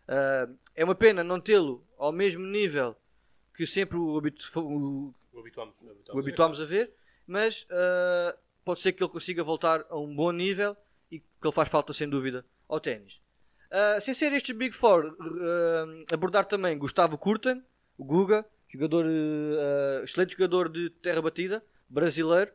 Uh, 0.09 0.57
é 0.75 0.83
uma 0.83 0.95
pena 0.95 1.23
não 1.23 1.39
tê-lo 1.39 1.87
ao 1.99 2.11
mesmo 2.11 2.43
nível 2.43 2.97
que 3.55 3.67
sempre 3.67 3.99
o, 3.99 4.17
habitu 4.17 4.43
o, 4.59 5.15
o 5.35 5.39
habituamos, 5.39 5.75
o 6.11 6.19
habituamos 6.19 6.61
a 6.63 6.65
ver, 6.65 6.95
mas 7.27 7.65
uh, 7.65 8.35
pode 8.65 8.81
ser 8.81 8.93
que 8.93 9.03
ele 9.05 9.13
consiga 9.13 9.45
voltar 9.45 9.85
a 9.91 9.99
um 9.99 10.17
bom 10.17 10.33
nível 10.33 10.75
e 11.11 11.21
que 11.21 11.27
ele 11.45 11.53
faz 11.53 11.69
falta 11.69 11.93
sem 11.93 12.09
dúvida 12.09 12.43
ao 12.67 12.81
ténis. 12.81 13.21
Uh, 13.71 14.01
sem 14.01 14.15
ser 14.15 14.33
este 14.33 14.55
Big 14.55 14.75
Four, 14.75 15.15
abordar 16.11 16.47
também 16.47 16.79
Gustavo 16.79 17.19
Kurten, 17.19 17.63
o 17.99 18.05
Guga, 18.05 18.47
Jogador, 18.73 19.05
excelente 20.05 20.33
jogador 20.33 20.69
de 20.69 20.91
terra 20.91 21.21
batida, 21.21 21.63
brasileiro, 21.89 22.53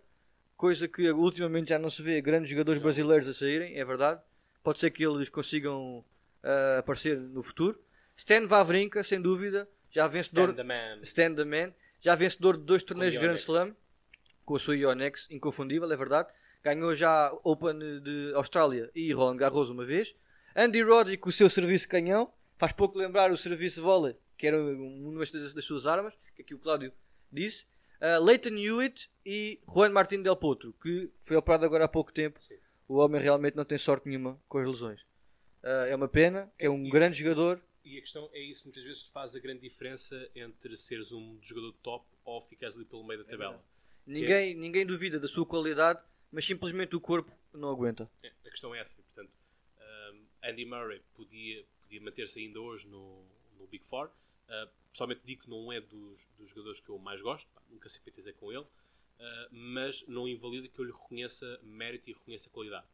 coisa 0.56 0.88
que 0.88 1.10
ultimamente 1.12 1.70
já 1.70 1.80
não 1.80 1.90
se 1.90 2.02
vê 2.02 2.22
grandes 2.22 2.50
jogadores 2.50 2.82
brasileiros 2.82 3.28
a 3.28 3.34
saírem, 3.34 3.78
é 3.78 3.86
verdade. 3.86 4.22
Pode 4.64 4.80
ser 4.80 4.92
que 4.92 5.06
eles 5.06 5.30
consigam 5.30 6.00
uh, 6.44 6.80
aparecer 6.80 7.20
no 7.20 7.42
futuro. 7.42 7.80
Stan 8.16 8.48
Wawrinka, 8.48 9.04
sem 9.04 9.22
dúvida, 9.22 9.68
já 9.90 10.08
vencedor. 10.08 10.50
Stan 11.04 11.34
the 11.34 11.44
Man. 11.44 11.62
The 11.62 11.68
Man 11.68 11.74
já 12.00 12.16
vencedor 12.16 12.58
de 12.58 12.64
dois 12.64 12.84
torneios 12.84 13.14
de 13.14 13.20
Grand 13.20 13.36
Slam, 13.36 13.76
com 14.44 14.56
a 14.56 14.60
sua 14.60 14.76
Yonex, 14.76 15.28
inconfundível, 15.32 15.92
é 15.92 15.96
verdade. 15.96 16.30
Ganhou 16.64 16.96
já 16.96 17.32
Open 17.44 17.78
de 18.02 18.32
Austrália 18.36 18.92
e 18.94 19.12
Roland 19.12 19.38
Garros 19.38 19.70
uma 19.70 19.86
vez. 19.86 20.16
Andy 20.56 20.82
Roddick 20.84 21.18
com 21.18 21.30
o 21.30 21.34
seu 21.34 21.50
serviço 21.50 21.88
canhão, 21.90 22.32
faz 22.58 22.72
pouco 22.72 22.98
lembrar 22.98 23.32
o 23.32 23.38
serviço 23.38 23.82
volley 23.82 24.16
que 24.38 24.48
era 24.48 24.62
uma 24.62 25.20
das, 25.20 25.54
das 25.54 25.66
suas 25.66 25.88
armas, 25.88 26.14
que 26.36 26.42
aqui 26.42 26.54
o 26.54 26.60
Cláudio 26.60 26.92
disse. 27.32 27.66
Uh, 28.02 28.24
Leighton 28.24 28.58
Hewitt 28.58 29.10
e 29.26 29.60
Juan 29.68 29.90
Martín 29.90 30.22
Del 30.22 30.36
Potro, 30.36 30.74
que 30.82 31.10
foi 31.22 31.36
operado 31.36 31.66
agora 31.66 31.86
há 31.86 31.88
pouco 31.88 32.12
tempo. 32.12 32.42
Sim. 32.42 32.56
O 32.88 32.96
homem 32.98 33.22
realmente 33.22 33.56
não 33.56 33.66
tem 33.66 33.78
sorte 33.78 34.08
nenhuma 34.08 34.40
com 34.48 34.60
as 34.60 34.68
lesões. 34.68 35.02
Uh, 35.64 35.88
é 35.90 35.96
uma 35.96 36.08
pena, 36.08 36.52
é 36.60 36.70
um 36.70 36.84
isso, 36.84 36.92
grande 36.92 37.18
jogador. 37.18 37.62
E 37.84 37.98
a 37.98 38.02
questão 38.02 38.30
é 38.34 38.40
isso, 38.40 38.64
muitas 38.66 38.84
vezes 38.84 39.04
faz 39.04 39.36
a 39.36 39.40
grande 39.40 39.62
diferença 39.62 40.30
entre 40.36 40.76
seres 40.76 41.12
um 41.12 41.38
jogador 41.42 41.74
top 41.82 42.06
ou 42.24 42.42
ficares 42.42 42.76
ali 42.76 42.86
pelo 42.86 43.04
meio 43.04 43.24
da 43.24 43.28
é 43.28 43.32
tabela. 43.32 43.56
É 43.56 44.12
ninguém, 44.12 44.52
é... 44.52 44.54
ninguém 44.54 44.86
duvida 44.86 45.20
da 45.20 45.28
sua 45.28 45.46
qualidade, 45.46 46.00
mas 46.32 46.46
simplesmente 46.46 46.96
o 46.96 47.02
corpo 47.02 47.32
não 47.54 47.70
aguenta. 47.70 48.10
É, 48.22 48.32
a 48.46 48.50
questão 48.50 48.76
é 48.76 48.80
essa, 48.80 48.96
portanto, 49.02 49.32
um, 49.80 50.26
Andy 50.44 50.66
Murray 50.66 51.02
podia, 51.16 51.64
podia 51.82 52.02
manter-se 52.02 52.40
ainda 52.40 52.60
hoje 52.60 52.88
no, 52.88 53.24
no 53.58 53.66
Big 53.68 53.84
Four, 53.86 54.12
Uh, 54.46 54.70
pessoalmente 54.96 55.22
digo 55.26 55.44
que 55.44 55.50
não 55.50 55.74
é 55.74 55.82
dos, 55.82 56.26
dos 56.38 56.50
jogadores 56.50 56.80
que 56.80 56.90
eu 56.90 56.98
mais 56.98 57.22
gosto, 57.22 57.50
pá, 57.54 57.62
nunca 57.70 57.90
simpatizei 57.90 58.32
com 58.32 58.50
ele, 58.50 58.64
uh, 58.64 58.68
mas 59.52 60.08
não 60.08 60.26
invalida 60.26 60.70
que 60.70 60.80
eu 60.80 60.86
lhe 60.86 60.94
reconheça 60.94 61.60
mérito 61.64 62.10
e 62.10 62.14
reconheça 62.14 62.50
qualidade. 62.50 62.88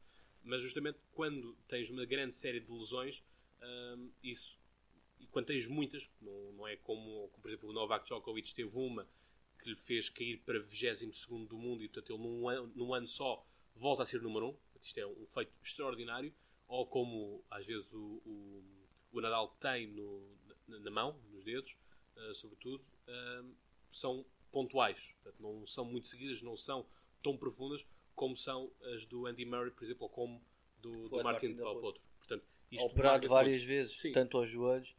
Mas 0.43 0.63
justamente 0.63 0.97
quando 1.13 1.55
tens 1.67 1.91
uma 1.91 2.03
grande 2.03 2.33
série 2.33 2.59
de 2.59 2.71
lesões, 2.71 3.19
uh, 3.61 4.11
isso, 4.23 4.57
e 5.19 5.27
quando 5.27 5.45
tens 5.45 5.67
muitas, 5.67 6.09
não, 6.19 6.51
não 6.53 6.67
é 6.67 6.75
como, 6.75 7.29
como, 7.29 7.41
por 7.43 7.49
exemplo, 7.49 7.69
o 7.69 7.73
Novak 7.73 8.05
Djokovic 8.05 8.55
teve 8.55 8.75
uma 8.75 9.07
que 9.61 9.69
lhe 9.69 9.75
fez 9.75 10.09
cair 10.09 10.39
para 10.39 10.59
22 10.59 11.47
do 11.47 11.55
mundo 11.55 11.83
e 11.83 11.87
portanto 11.87 12.15
ele 12.15 12.23
num 12.23 12.49
ano, 12.49 12.71
num 12.75 12.93
ano 12.95 13.07
só 13.07 13.45
volta 13.75 14.01
a 14.01 14.05
ser 14.07 14.23
número 14.23 14.47
1. 14.47 14.49
Um. 14.49 14.57
Isto 14.81 14.99
é 14.99 15.05
um 15.05 15.27
feito 15.27 15.53
extraordinário. 15.63 16.33
Ou 16.67 16.87
como 16.87 17.45
às 17.51 17.63
vezes 17.63 17.93
o, 17.93 18.21
o, 18.25 18.63
o 19.11 19.21
Nadal 19.21 19.49
tem 19.59 19.85
no, 19.85 20.25
na, 20.67 20.79
na, 20.79 20.89
mão, 20.89 21.19
nos 21.31 21.43
dedos, 21.43 21.75
sobretudo, 22.36 22.84
uh, 23.08 23.56
são 23.91 24.26
pontuais. 24.52 25.13
Portanto, 25.21 25.41
não 25.41 25.65
são 25.65 25.86
muito 25.86 26.08
seguidas, 26.08 26.41
não 26.41 26.58
são 26.58 26.86
tão 27.21 27.38
profundas 27.38 27.86
como 28.15 28.36
são 28.38 28.71
as 28.93 29.06
do 29.06 29.26
Andy 29.26 29.45
Murray, 29.45 29.71
por 29.71 29.84
exemplo, 29.84 30.04
ou 30.04 30.10
como 30.10 30.41
do, 30.80 31.10
do 31.10 31.24
Martin 31.24 31.54
Del 31.54 31.80
Potro. 31.80 32.02
Portanto, 32.17 32.43
Operado 32.80 33.28
várias 33.28 33.62
muito. 33.62 33.67
vezes, 33.67 34.00
Sim. 34.00 34.12
tanto 34.12 34.38
aos 34.38 34.50
joelhos. 34.50 34.95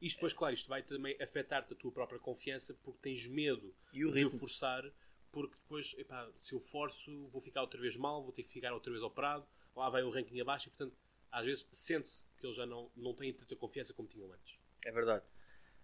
Isto 0.00 0.16
depois, 0.16 0.32
claro, 0.32 0.54
isto 0.54 0.68
vai 0.68 0.82
também 0.82 1.16
afetar-te 1.20 1.72
a 1.72 1.76
tua 1.76 1.90
própria 1.90 2.18
confiança 2.18 2.74
porque 2.82 2.98
tens 3.00 3.26
medo 3.26 3.74
de 3.92 4.04
o 4.04 4.30
forçar, 4.30 4.84
porque 5.32 5.54
depois, 5.56 5.94
epá, 5.96 6.30
se 6.36 6.54
eu 6.54 6.60
forço, 6.60 7.26
vou 7.28 7.40
ficar 7.40 7.62
outra 7.62 7.80
vez 7.80 7.96
mal, 7.96 8.22
vou 8.22 8.32
ter 8.32 8.42
que 8.42 8.50
ficar 8.50 8.72
outra 8.72 8.92
vez 8.92 9.02
operado, 9.02 9.46
lá 9.74 9.88
vai 9.88 10.02
o 10.02 10.10
ranking 10.10 10.38
abaixo 10.40 10.68
e, 10.68 10.70
portanto, 10.70 10.96
às 11.30 11.44
vezes 11.44 11.66
sente-se 11.72 12.24
que 12.38 12.46
eles 12.46 12.56
já 12.56 12.66
não, 12.66 12.90
não 12.94 13.14
têm 13.14 13.32
tanta 13.32 13.56
confiança 13.56 13.92
como 13.92 14.08
tinham 14.08 14.30
antes. 14.30 14.56
É 14.84 14.92
verdade. 14.92 15.24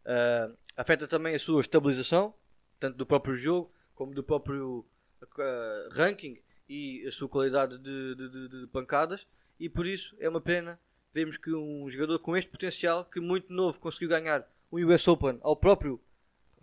Uh, 0.05 0.57
afeta 0.77 1.07
também 1.07 1.35
a 1.35 1.39
sua 1.39 1.61
estabilização, 1.61 2.35
tanto 2.79 2.97
do 2.97 3.07
próprio 3.07 3.35
jogo 3.35 3.73
como 3.95 4.15
do 4.15 4.23
próprio 4.23 4.87
uh, 5.23 5.89
ranking 5.93 6.41
e 6.69 7.05
a 7.07 7.11
sua 7.11 7.29
qualidade 7.29 7.79
de, 7.79 8.15
de, 8.15 8.29
de, 8.31 8.49
de 8.61 8.67
pancadas, 8.69 9.27
e 9.59 9.69
por 9.69 9.87
isso 9.87 10.17
é 10.19 10.29
uma 10.29 10.41
pena 10.41 10.81
vemos 11.13 11.37
que 11.37 11.53
um 11.53 11.89
jogador 11.91 12.19
com 12.21 12.37
este 12.37 12.51
potencial, 12.51 13.05
que 13.05 13.21
muito 13.21 13.53
novo 13.53 13.81
conseguiu 13.81 14.09
ganhar 14.09 14.49
o 14.71 14.79
US 14.79 15.07
Open 15.09 15.39
ao 15.43 15.57
próprio 15.57 16.01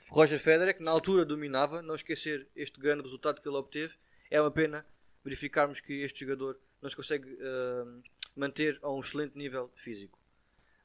Roger 0.10 0.39
Federer, 0.39 0.76
que 0.76 0.84
na 0.84 0.91
altura 0.91 1.26
dominava, 1.26 1.82
não 1.82 1.95
esquecer 1.95 2.47
este 2.56 2.80
grande 2.80 3.04
resultado 3.04 3.41
que 3.41 3.47
ele 3.47 3.58
obteve, 3.58 3.95
é 4.30 4.39
uma 4.39 4.52
pena 4.52 4.86
verificarmos 5.23 5.80
que 5.80 6.02
este 6.02 6.21
jogador 6.21 6.58
não 6.82 6.89
se 6.89 6.95
consegue 6.95 7.28
uh, 7.34 8.02
manter 8.36 8.80
a 8.82 8.91
um 8.91 9.00
excelente 9.00 9.38
nível 9.38 9.71
físico. 9.76 10.17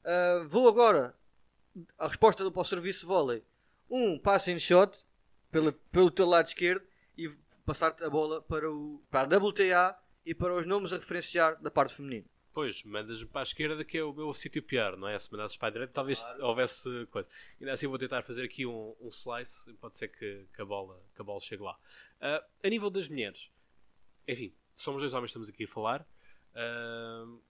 Uh, 0.03 0.47
vou 0.49 0.67
agora 0.67 1.15
à 1.97 2.07
resposta 2.07 2.49
para 2.49 2.61
o 2.61 2.65
serviço 2.65 3.07
vôlei. 3.07 3.43
Um 3.89 4.17
passing 4.17 4.59
shot 4.59 5.05
pelo, 5.51 5.73
pelo 5.73 6.11
teu 6.11 6.25
lado 6.25 6.47
esquerdo 6.47 6.85
e 7.17 7.29
passar-te 7.65 8.03
a 8.03 8.09
bola 8.09 8.41
para, 8.41 8.69
o, 8.71 9.01
para 9.09 9.35
a 9.35 9.37
WTA 9.37 9.95
e 10.25 10.33
para 10.33 10.53
os 10.53 10.65
nomes 10.65 10.93
a 10.93 10.97
referenciar 10.97 11.61
da 11.61 11.69
parte 11.69 11.93
feminina. 11.93 12.25
Pois, 12.53 12.83
mandas-me 12.83 13.27
para 13.27 13.41
a 13.41 13.43
esquerda 13.43 13.83
que 13.83 13.97
é 13.97 14.03
o 14.03 14.13
meu 14.13 14.31
sítio 14.31 14.61
pior, 14.61 14.95
não 14.95 15.07
é? 15.07 15.17
Se 15.17 15.31
mandasses 15.31 15.57
para 15.57 15.69
a 15.69 15.71
direita 15.71 15.93
talvez 15.93 16.19
claro. 16.19 16.45
houvesse 16.45 17.07
coisa. 17.07 17.27
Ainda 17.59 17.73
assim 17.73 17.87
vou 17.87 17.97
tentar 17.97 18.21
fazer 18.21 18.43
aqui 18.43 18.63
um, 18.63 18.95
um 19.01 19.09
slice, 19.09 19.73
pode 19.73 19.95
ser 19.95 20.09
que, 20.09 20.45
que, 20.55 20.61
a 20.61 20.65
bola, 20.65 21.01
que 21.15 21.21
a 21.21 21.25
bola 21.25 21.39
chegue 21.39 21.63
lá. 21.63 21.73
Uh, 22.21 22.45
a 22.63 22.69
nível 22.69 22.91
das 22.91 23.09
mulheres, 23.09 23.49
enfim, 24.27 24.53
somos 24.77 25.01
dois 25.01 25.13
homens 25.13 25.31
que 25.31 25.39
estamos 25.39 25.49
aqui 25.49 25.63
a 25.63 25.67
falar. 25.67 26.07
Uh, 26.53 27.41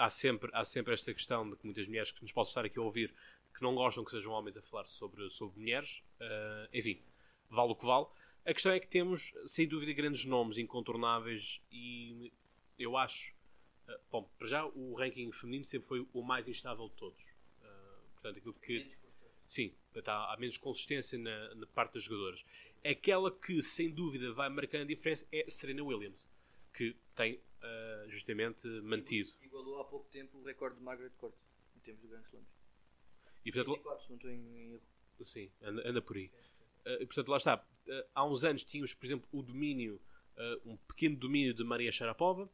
há, 0.00 0.08
sempre, 0.08 0.50
há 0.54 0.64
sempre 0.64 0.94
esta 0.94 1.12
questão 1.12 1.48
de 1.48 1.56
que 1.56 1.64
muitas 1.64 1.86
mulheres 1.86 2.10
que 2.10 2.22
nos 2.22 2.32
possam 2.32 2.50
estar 2.50 2.64
aqui 2.64 2.78
a 2.78 2.82
ouvir 2.82 3.14
que 3.54 3.62
não 3.62 3.74
gostam 3.74 4.04
que 4.04 4.10
sejam 4.10 4.32
homens 4.32 4.56
a 4.56 4.62
falar 4.62 4.86
sobre, 4.86 5.28
sobre 5.28 5.60
mulheres. 5.60 6.02
Uh, 6.20 6.68
enfim, 6.72 7.02
vale 7.50 7.72
o 7.72 7.76
que 7.76 7.84
vale. 7.84 8.06
A 8.44 8.54
questão 8.54 8.72
é 8.72 8.80
que 8.80 8.86
temos, 8.86 9.32
sem 9.44 9.68
dúvida, 9.68 9.92
grandes 9.92 10.24
nomes 10.24 10.56
incontornáveis 10.56 11.60
e 11.70 12.32
eu 12.78 12.96
acho 12.96 13.34
ah, 13.86 14.00
bom, 14.10 14.30
para 14.38 14.46
já 14.46 14.64
o 14.64 14.94
ranking 14.94 15.30
feminino 15.32 15.64
sempre 15.64 15.88
foi 15.88 16.06
o 16.12 16.22
mais 16.22 16.48
instável 16.48 16.88
de 16.88 16.94
todos. 16.94 17.22
Uh, 17.60 18.10
portanto, 18.12 18.38
aquilo 18.38 18.54
que. 18.54 18.88
Sim, 19.46 19.74
está, 19.94 20.32
há 20.32 20.36
menos 20.38 20.56
consistência 20.56 21.18
na, 21.18 21.54
na, 21.56 21.66
parte 21.66 21.94
das 21.94 22.04
jogadoras. 22.04 22.44
Aquela 22.84 23.30
que, 23.30 23.60
sem 23.62 23.90
dúvida, 23.90 24.32
vai 24.32 24.48
marcando 24.48 24.82
a 24.82 24.86
diferença 24.86 25.26
é 25.32 25.50
Serena 25.50 25.82
Williams, 25.82 26.26
que 26.72 26.96
tem 27.16 27.34
uh, 27.34 28.08
justamente 28.08 28.66
mantido. 28.82 29.30
Há 29.80 29.84
pouco 29.84 30.08
tempo 30.10 30.38
o 30.38 30.44
recorde 30.44 30.76
de 30.76 30.82
Margaret 30.82 31.12
Court, 31.18 31.34
em 31.76 31.80
termos 31.80 32.02
de 32.02 32.08
Grand 32.08 32.22
Slams. 32.22 32.48
E, 33.44 33.52
portanto, 33.52 33.74
24, 33.74 34.02
se 34.02 34.10
não 34.10 34.16
estou 34.16 34.30
em 34.30 34.72
erro. 34.74 34.82
Sim, 35.24 35.50
anda, 35.62 35.88
anda 35.88 36.02
por 36.02 36.16
aí. 36.16 36.30
Uh, 36.86 37.06
portanto, 37.06 37.28
lá 37.28 37.36
está. 37.36 37.66
há 38.14 38.24
uns 38.24 38.44
anos 38.44 38.64
tínhamos, 38.64 38.94
por 38.94 39.06
exemplo, 39.06 39.28
o 39.32 39.42
domínio, 39.42 40.00
um 40.64 40.76
pequeno 40.76 41.16
domínio 41.16 41.52
de 41.52 41.62
Maria 41.62 41.92
Sharapova 41.92 42.50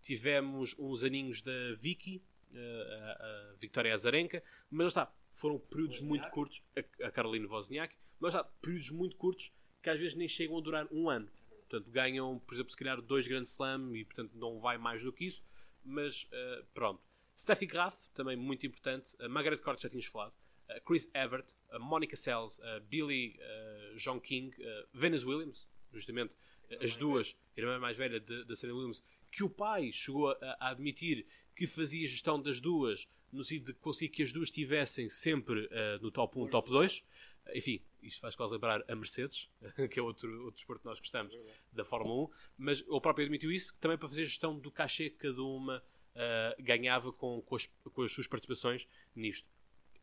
tivemos 0.00 0.74
uns 0.78 1.04
aninhos 1.04 1.42
da 1.42 1.74
Vicky, 1.76 2.22
a, 2.54 3.52
a 3.52 3.54
Victoria 3.58 3.94
Azarenka, 3.94 4.42
mas 4.70 4.88
está, 4.88 5.12
foram 5.34 5.58
períodos 5.58 6.00
Wozniak. 6.00 6.08
muito 6.08 6.30
curtos, 6.30 6.62
a, 6.76 7.06
a 7.06 7.10
Caroline 7.10 7.46
Wozniak, 7.46 7.94
mas 8.18 8.34
está, 8.34 8.44
períodos 8.44 8.90
muito 8.90 9.16
curtos 9.16 9.52
que 9.82 9.90
às 9.90 9.98
vezes 9.98 10.16
nem 10.16 10.28
chegam 10.28 10.58
a 10.58 10.60
durar 10.60 10.88
um 10.90 11.08
ano. 11.08 11.28
Portanto, 11.68 11.90
ganham, 11.90 12.38
por 12.40 12.54
exemplo, 12.54 12.70
se 12.70 12.76
calhar 12.76 13.00
dois 13.02 13.26
Grand 13.26 13.42
Slam 13.42 13.94
e, 13.94 14.04
portanto, 14.04 14.32
não 14.34 14.58
vai 14.58 14.78
mais 14.78 15.02
do 15.02 15.12
que 15.12 15.26
isso, 15.26 15.44
mas 15.88 16.24
uh, 16.24 16.64
pronto. 16.74 17.02
Steffi 17.36 17.66
Graf, 17.66 17.96
também 18.14 18.36
muito 18.36 18.66
importante, 18.66 19.16
a 19.20 19.28
Margaret 19.28 19.58
Court 19.58 19.80
já 19.80 19.88
tínhamos 19.88 20.06
falado, 20.06 20.32
uh, 20.68 20.80
Chris 20.84 21.10
Evert, 21.14 21.46
Monica 21.80 22.16
Sells, 22.16 22.60
Billy 22.88 23.38
uh, 23.38 23.96
John 23.96 24.20
King, 24.20 24.54
Venus 24.92 25.24
Williams, 25.24 25.66
justamente 25.92 26.36
as 26.82 26.96
duas, 26.96 27.34
a 27.56 27.60
irmã 27.60 27.78
mais 27.78 27.96
velha 27.96 28.20
da 28.20 28.54
Serena 28.54 28.76
Williams, 28.76 29.02
que 29.30 29.42
o 29.42 29.48
pai 29.48 29.90
chegou 29.92 30.30
a, 30.30 30.56
a, 30.60 30.70
admitir 30.70 31.26
que 31.54 31.66
fazia 31.66 32.06
gestão 32.06 32.40
das 32.40 32.60
duas, 32.60 33.08
no 33.32 33.44
sentido 33.44 33.72
de 33.72 33.74
conseguir 33.74 34.10
que 34.10 34.22
as 34.22 34.32
duas 34.32 34.48
estivessem 34.48 35.08
sempre 35.08 35.66
uh, 35.66 36.02
no 36.02 36.10
top 36.10 36.38
1, 36.38 36.48
top 36.48 36.70
2. 36.70 37.04
Enfim, 37.54 37.80
isto 38.02 38.20
faz 38.20 38.36
quase 38.36 38.52
lembrar 38.52 38.84
a 38.88 38.94
Mercedes, 38.94 39.48
que 39.90 39.98
é 39.98 40.02
outro, 40.02 40.30
outro 40.44 40.56
desporto 40.56 40.82
que 40.82 40.88
nós 40.88 40.98
gostamos, 40.98 41.34
da 41.72 41.84
Fórmula 41.84 42.24
1, 42.24 42.30
mas 42.58 42.84
o 42.88 43.00
próprio 43.00 43.24
admitiu 43.24 43.50
isso 43.50 43.74
também 43.80 43.96
para 43.96 44.08
fazer 44.08 44.24
gestão 44.24 44.58
do 44.58 44.70
cachê 44.70 45.10
que 45.10 45.16
cada 45.16 45.42
uma 45.42 45.78
uh, 45.78 46.62
ganhava 46.62 47.12
com, 47.12 47.40
com 47.42 47.56
as, 47.56 47.66
com, 47.66 48.02
as, 48.02 48.12
suas 48.12 48.26
participações 48.26 48.86
nisto. 49.14 49.48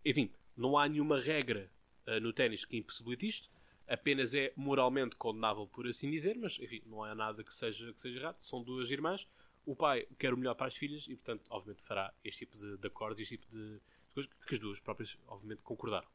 Enfim, 0.03 0.31
não 0.55 0.77
há 0.77 0.87
nenhuma 0.87 1.19
regra 1.19 1.71
uh, 2.07 2.19
no 2.19 2.33
ténis 2.33 2.65
que 2.65 2.77
impossibilite 2.77 3.27
isto, 3.27 3.49
apenas 3.87 4.33
é 4.33 4.51
moralmente 4.55 5.15
condenável, 5.15 5.67
por 5.67 5.87
assim 5.87 6.09
dizer, 6.09 6.37
mas 6.37 6.59
enfim, 6.59 6.81
não 6.85 7.03
há 7.03 7.13
nada 7.13 7.43
que 7.43 7.53
seja, 7.53 7.93
que 7.93 8.01
seja 8.01 8.19
errado. 8.19 8.37
São 8.41 8.63
duas 8.63 8.89
irmãs, 8.89 9.27
o 9.65 9.75
pai 9.75 10.07
quer 10.17 10.33
o 10.33 10.37
melhor 10.37 10.55
para 10.55 10.67
as 10.67 10.75
filhas 10.75 11.05
e, 11.07 11.15
portanto, 11.15 11.45
obviamente 11.49 11.83
fará 11.83 12.13
este 12.23 12.45
tipo 12.45 12.57
de, 12.57 12.77
de 12.77 12.87
acordos, 12.87 13.19
este 13.19 13.37
tipo 13.37 13.55
de, 13.55 13.79
coisas 14.13 14.31
que 14.47 14.55
as 14.55 14.59
duas 14.59 14.79
próprias, 14.79 15.17
obviamente, 15.27 15.61
concordaram. 15.61 16.07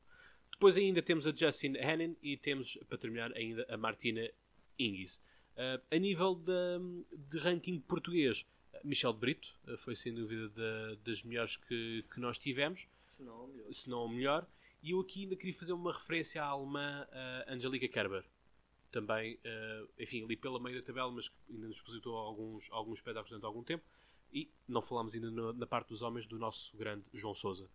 Depois 0.60 0.76
ainda 0.76 1.00
temos 1.00 1.26
a 1.26 1.34
Justin 1.34 1.78
Hannon 1.78 2.14
e 2.22 2.36
temos, 2.36 2.76
para 2.86 2.98
terminar, 2.98 3.32
ainda 3.34 3.64
a 3.66 3.78
Martina 3.78 4.30
Hingis. 4.78 5.16
Uh, 5.56 5.80
a 5.90 5.96
nível 5.96 6.34
de, 6.34 6.78
de 7.16 7.38
ranking 7.38 7.80
português, 7.80 8.44
Michel 8.84 9.14
de 9.14 9.20
Brito 9.20 9.58
uh, 9.66 9.78
foi 9.78 9.96
sem 9.96 10.12
dúvida 10.12 10.50
da, 10.50 10.96
das 10.96 11.22
melhores 11.22 11.56
que, 11.56 12.04
que 12.12 12.20
nós 12.20 12.38
tivemos. 12.38 12.86
Se 13.06 13.22
não 13.22 13.46
o 13.46 13.48
melhor. 13.48 13.72
Se 13.72 13.88
não 13.88 14.04
o 14.04 14.08
melhor. 14.10 14.46
E 14.82 14.90
eu 14.90 15.00
aqui 15.00 15.22
ainda 15.22 15.34
queria 15.34 15.54
fazer 15.54 15.72
uma 15.72 15.94
referência 15.94 16.42
à 16.44 16.48
alemã 16.48 17.08
uh, 17.08 17.54
Angelica 17.54 17.88
Kerber. 17.88 18.22
Também, 18.90 19.38
enfim, 19.98 20.24
ali 20.24 20.36
pela 20.36 20.60
meio 20.60 20.78
da 20.78 20.82
tabela, 20.84 21.10
mas 21.10 21.30
ainda 21.48 21.68
nos 21.68 21.76
expositou 21.76 22.16
alguns, 22.16 22.68
alguns 22.70 22.98
espetáculos 22.98 23.30
durante 23.30 23.46
algum 23.46 23.62
tempo. 23.62 23.84
E 24.30 24.50
não 24.68 24.82
falámos 24.82 25.14
ainda 25.14 25.30
no, 25.30 25.54
na 25.54 25.66
parte 25.66 25.88
dos 25.88 26.02
homens 26.02 26.26
do 26.26 26.38
nosso 26.38 26.76
grande 26.76 27.04
João 27.14 27.34
Sousa, 27.34 27.64
uh, 27.64 27.70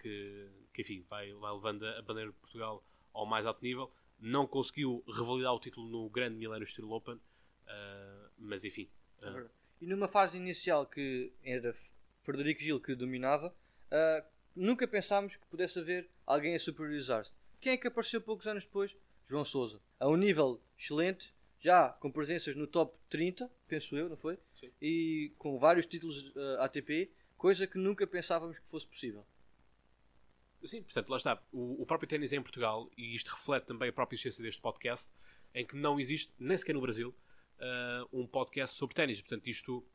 que, 0.00 0.48
que, 0.72 0.82
enfim, 0.82 1.04
vai, 1.08 1.32
vai 1.32 1.52
levando 1.52 1.86
a 1.86 2.02
bandeira 2.02 2.30
de 2.30 2.36
Portugal 2.36 2.84
ao 3.12 3.26
mais 3.26 3.46
alto 3.46 3.62
nível. 3.62 3.92
Não 4.18 4.46
conseguiu 4.46 5.04
revalidar 5.06 5.54
o 5.54 5.60
título 5.60 5.88
no 5.88 6.08
grande 6.08 6.36
Millennium 6.36 6.66
Steel 6.66 6.90
Open, 6.90 7.14
uh, 7.14 8.30
mas 8.36 8.64
enfim. 8.64 8.88
É 9.22 9.58
e 9.80 9.86
numa 9.86 10.08
fase 10.08 10.36
inicial 10.36 10.86
que 10.86 11.32
era 11.42 11.74
Frederico 12.22 12.60
Gil 12.60 12.80
que 12.80 12.94
dominava, 12.94 13.54
nunca 14.54 14.86
pensámos 14.88 15.36
que 15.36 15.46
pudesse 15.46 15.78
haver 15.78 16.08
alguém 16.26 16.54
a 16.54 16.60
superiorizar-se. 16.60 17.30
Quem 17.60 17.72
é 17.72 17.76
que 17.76 17.86
apareceu 17.86 18.20
poucos 18.20 18.46
anos 18.46 18.64
depois? 18.64 18.94
João 19.26 19.44
Souza. 19.44 19.80
A 20.00 20.08
um 20.08 20.16
nível 20.16 20.60
excelente, 20.78 21.32
já 21.60 21.90
com 21.90 22.10
presenças 22.10 22.56
no 22.56 22.66
top 22.66 22.96
30, 23.08 23.50
penso 23.66 23.96
eu, 23.96 24.08
não 24.08 24.16
foi? 24.16 24.38
Sim. 24.54 24.70
E 24.80 25.32
com 25.38 25.58
vários 25.58 25.86
títulos 25.86 26.18
uh, 26.34 26.38
eh, 26.38 26.64
ATP, 26.64 27.10
coisa 27.36 27.66
que 27.66 27.78
nunca 27.78 28.06
pensávamos 28.06 28.58
que 28.58 28.66
fosse 28.68 28.86
possível. 28.86 29.24
Sim, 30.64 30.82
portanto, 30.82 31.08
lá 31.08 31.16
está. 31.16 31.42
O, 31.52 31.82
o 31.82 31.86
próprio 31.86 32.08
ténis 32.08 32.32
em 32.32 32.42
Portugal, 32.42 32.90
e 32.96 33.14
isto 33.14 33.28
reflete 33.28 33.66
também 33.66 33.88
a 33.88 33.92
própria 33.92 34.16
essência 34.16 34.42
deste 34.42 34.60
podcast, 34.60 35.12
em 35.54 35.66
que 35.66 35.76
não 35.76 35.98
existe, 35.98 36.32
nem 36.38 36.56
sequer 36.56 36.74
no 36.74 36.80
Brasil, 36.80 37.14
uh, 37.58 38.20
um 38.20 38.26
podcast 38.26 38.76
sobre 38.76 38.94
ténis. 38.94 39.20
Portanto, 39.20 39.46
isto 39.46 39.86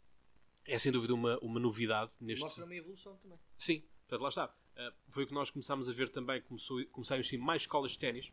é 0.65 0.78
sem 0.78 0.91
dúvida 0.91 1.13
uma, 1.13 1.38
uma 1.39 1.60
novidade 1.60 2.13
neste. 2.21 2.43
Mostra 2.43 2.65
uma 2.65 2.76
evolução 2.76 3.17
também. 3.17 3.38
Sim, 3.58 3.84
Portanto, 4.13 4.21
lá 4.21 4.30
está. 4.30 4.45
Uh, 4.47 4.93
foi 5.10 5.23
o 5.23 5.28
que 5.28 5.34
nós 5.34 5.49
começámos 5.49 5.89
a 5.89 5.93
ver 5.93 6.10
também. 6.10 6.41
Começou, 6.41 6.84
começaram 6.88 7.17
a 7.17 7.21
existir 7.21 7.38
mais 7.38 7.63
escolas 7.63 7.91
de 7.91 7.99
ténis. 7.99 8.32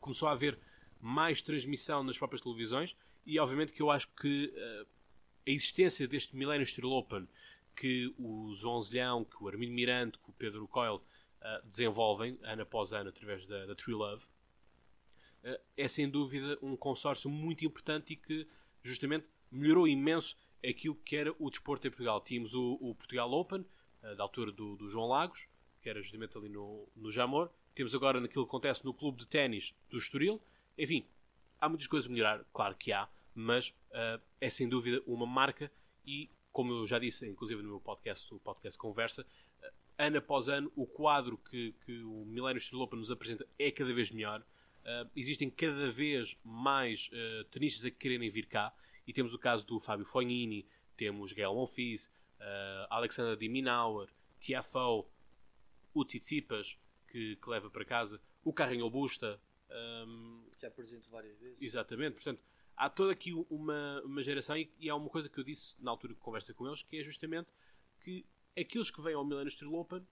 Começou 0.00 0.28
a 0.28 0.32
haver 0.32 0.58
mais 1.00 1.42
transmissão 1.42 2.02
nas 2.02 2.16
próprias 2.16 2.42
televisões. 2.42 2.96
E, 3.26 3.38
obviamente, 3.38 3.72
que 3.72 3.82
eu 3.82 3.90
acho 3.90 4.08
que 4.14 4.46
uh, 4.54 4.86
a 5.46 5.50
existência 5.50 6.06
deste 6.06 6.36
Millennium 6.36 6.66
Steel 6.66 6.90
Open 6.90 7.26
que 7.74 8.14
o 8.16 8.52
João 8.54 8.80
Zelhão, 8.82 9.24
que 9.24 9.42
o 9.42 9.48
Armindo 9.48 9.72
Miranda, 9.72 10.16
que 10.16 10.30
o 10.30 10.32
Pedro 10.32 10.68
Coyle 10.68 11.00
uh, 11.44 11.66
desenvolvem 11.66 12.38
ano 12.42 12.62
após 12.62 12.92
ano 12.92 13.10
através 13.10 13.46
da, 13.46 13.66
da 13.66 13.74
True 13.74 13.94
Love, 13.94 14.24
uh, 15.44 15.60
é 15.76 15.86
sem 15.86 16.08
dúvida 16.08 16.58
um 16.62 16.76
consórcio 16.76 17.28
muito 17.28 17.64
importante 17.64 18.14
e 18.14 18.16
que 18.16 18.48
justamente 18.82 19.26
melhorou 19.50 19.86
imenso 19.86 20.36
aquilo 20.66 20.94
que 20.96 21.16
era 21.16 21.34
o 21.38 21.50
desporto 21.50 21.86
em 21.86 21.90
Portugal. 21.90 22.20
Tínhamos 22.20 22.54
o, 22.54 22.78
o 22.80 22.94
Portugal 22.94 23.30
Open, 23.32 23.60
uh, 23.60 24.16
da 24.16 24.22
altura 24.22 24.50
do, 24.50 24.76
do, 24.76 24.88
João 24.88 25.08
Lagos, 25.08 25.46
que 25.80 25.88
era 25.88 26.00
justamente 26.00 26.36
ali 26.36 26.48
no, 26.48 26.88
no 26.96 27.10
Jamor. 27.10 27.50
Temos 27.74 27.94
agora 27.94 28.20
naquilo 28.20 28.44
que 28.44 28.50
acontece 28.50 28.84
no 28.84 28.94
clube 28.94 29.18
de 29.18 29.26
ténis 29.26 29.74
do 29.90 29.98
Estoril. 29.98 30.40
Enfim, 30.78 31.06
há 31.60 31.68
muitas 31.68 31.86
coisas 31.86 32.08
a 32.08 32.12
melhorar, 32.12 32.44
claro 32.52 32.74
que 32.76 32.92
há, 32.92 33.08
mas 33.34 33.68
uh, 33.90 34.20
é 34.40 34.48
sem 34.48 34.68
dúvida 34.68 35.02
uma 35.06 35.26
marca 35.26 35.70
e, 36.06 36.30
como 36.52 36.72
eu 36.72 36.86
já 36.86 36.98
disse, 36.98 37.26
inclusive 37.26 37.62
no 37.62 37.68
meu 37.68 37.80
podcast, 37.80 38.32
o 38.32 38.38
podcast 38.38 38.78
Conversa, 38.78 39.26
ano 39.98 40.18
após 40.18 40.48
ano, 40.48 40.72
o 40.74 40.86
quadro 40.86 41.38
que, 41.38 41.72
que 41.84 42.00
o 42.02 42.24
Milênio 42.24 42.58
Estoril 42.58 42.84
Open 42.84 42.98
nos 42.98 43.10
apresenta 43.10 43.46
é 43.58 43.70
cada 43.70 43.92
vez 43.92 44.10
melhor. 44.10 44.40
Uh, 44.40 45.10
existem 45.16 45.48
cada 45.48 45.90
vez 45.90 46.36
mais 46.44 47.08
uh, 47.12 47.44
tenistas 47.44 47.84
a 47.86 47.90
quererem 47.90 48.28
vir 48.30 48.46
cá 48.46 48.74
e 49.06 49.12
temos 49.12 49.32
o 49.32 49.38
caso 49.38 49.66
do 49.66 49.80
Fábio 49.80 50.04
Fognini, 50.04 50.66
temos 50.96 51.32
Gael 51.32 51.54
Monfils, 51.54 52.06
uh, 52.38 52.86
Alexander 52.90 53.36
de 53.36 53.48
Minauer, 53.48 54.08
Tiafoe, 54.38 55.04
o 55.94 56.04
Tsitsipas, 56.04 56.76
que, 57.08 57.36
que, 57.36 57.48
leva 57.48 57.70
para 57.70 57.84
casa, 57.84 58.20
o 58.42 58.52
Carrinho 58.52 58.90
Busta. 58.90 59.40
Um, 60.06 60.44
Já 60.60 60.68
apresento 60.68 61.08
várias 61.10 61.38
vezes. 61.38 61.60
Exatamente, 61.60 62.14
portanto, 62.14 62.42
há 62.76 62.90
toda 62.90 63.12
aqui 63.12 63.32
uma, 63.48 64.02
uma 64.02 64.22
geração 64.22 64.56
e, 64.56 64.70
e 64.78 64.90
há 64.90 64.94
uma 64.94 65.08
coisa 65.08 65.28
que 65.28 65.38
eu 65.38 65.44
disse 65.44 65.76
na 65.82 65.90
altura 65.90 66.14
que 66.14 66.20
conversa 66.20 66.52
com 66.52 66.66
eles, 66.66 66.82
que 66.82 66.98
é 66.98 67.02
justamente 67.02 67.52
que 68.02 68.26
aqueles 68.58 68.90
que 68.90 69.02
vêm 69.02 69.14
ao 69.14 69.24
Millennium 69.24 69.48
Street 69.48 69.72
Open, 69.72 70.06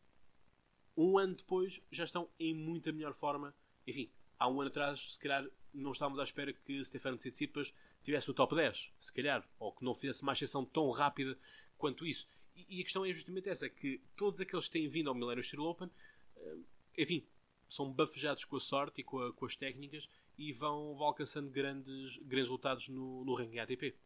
um 0.97 1.19
ano 1.19 1.35
depois, 1.35 1.81
já 1.91 2.05
estão 2.05 2.29
em 2.39 2.55
muita 2.55 2.93
melhor 2.93 3.15
forma. 3.15 3.55
Enfim, 3.87 4.11
há 4.39 4.49
um 4.49 4.61
ano 4.61 4.69
atrás, 4.69 5.15
se 5.15 5.19
calhar, 5.19 5.47
não 5.73 5.93
estávamos 5.93 6.21
à 6.21 6.25
espera 6.25 6.53
que 6.53 6.85
Stefano 6.85 7.17
Tsitsipas 7.17 7.73
tivesse 8.03 8.31
o 8.31 8.35
top 8.35 8.55
10, 8.55 8.91
se 8.99 9.13
calhar, 9.13 9.49
ou 9.59 9.73
que 9.73 9.85
não 9.85 9.95
fizesse 9.95 10.23
uma 10.23 10.33
ascensão 10.33 10.65
tão 10.65 10.91
rápida 10.91 11.39
quanto 11.79 12.07
isso. 12.07 12.29
E, 12.55 12.81
a 12.81 12.85
questão 12.85 13.05
é 13.05 13.13
justamente 13.13 13.49
essa, 13.49 13.69
que 13.69 14.01
todos 14.17 14.41
aqueles 14.41 14.67
que 14.67 14.73
têm 14.73 14.89
vindo 14.89 15.09
ao 15.09 15.15
Millennium 15.15 15.43
Steel 15.43 15.63
Open, 15.65 15.91
eh, 16.37 16.57
enfim, 16.99 17.27
são 17.69 17.91
bafejados 17.91 18.45
com 18.45 18.57
a 18.57 18.61
sorte 18.61 19.01
e 19.01 19.05
com, 19.05 19.19
a, 19.19 19.33
com 19.33 19.47
as 19.47 19.57
técnicas 19.57 20.07
e 20.37 20.53
vão, 20.53 20.95
vão, 20.95 21.07
alcançando 21.07 21.51
grandes, 21.51 22.17
grandes 22.19 22.49
resultados 22.49 22.89
no, 22.89 23.25
no 23.25 23.35
ranking 23.35 23.59
ATP. 23.59 23.97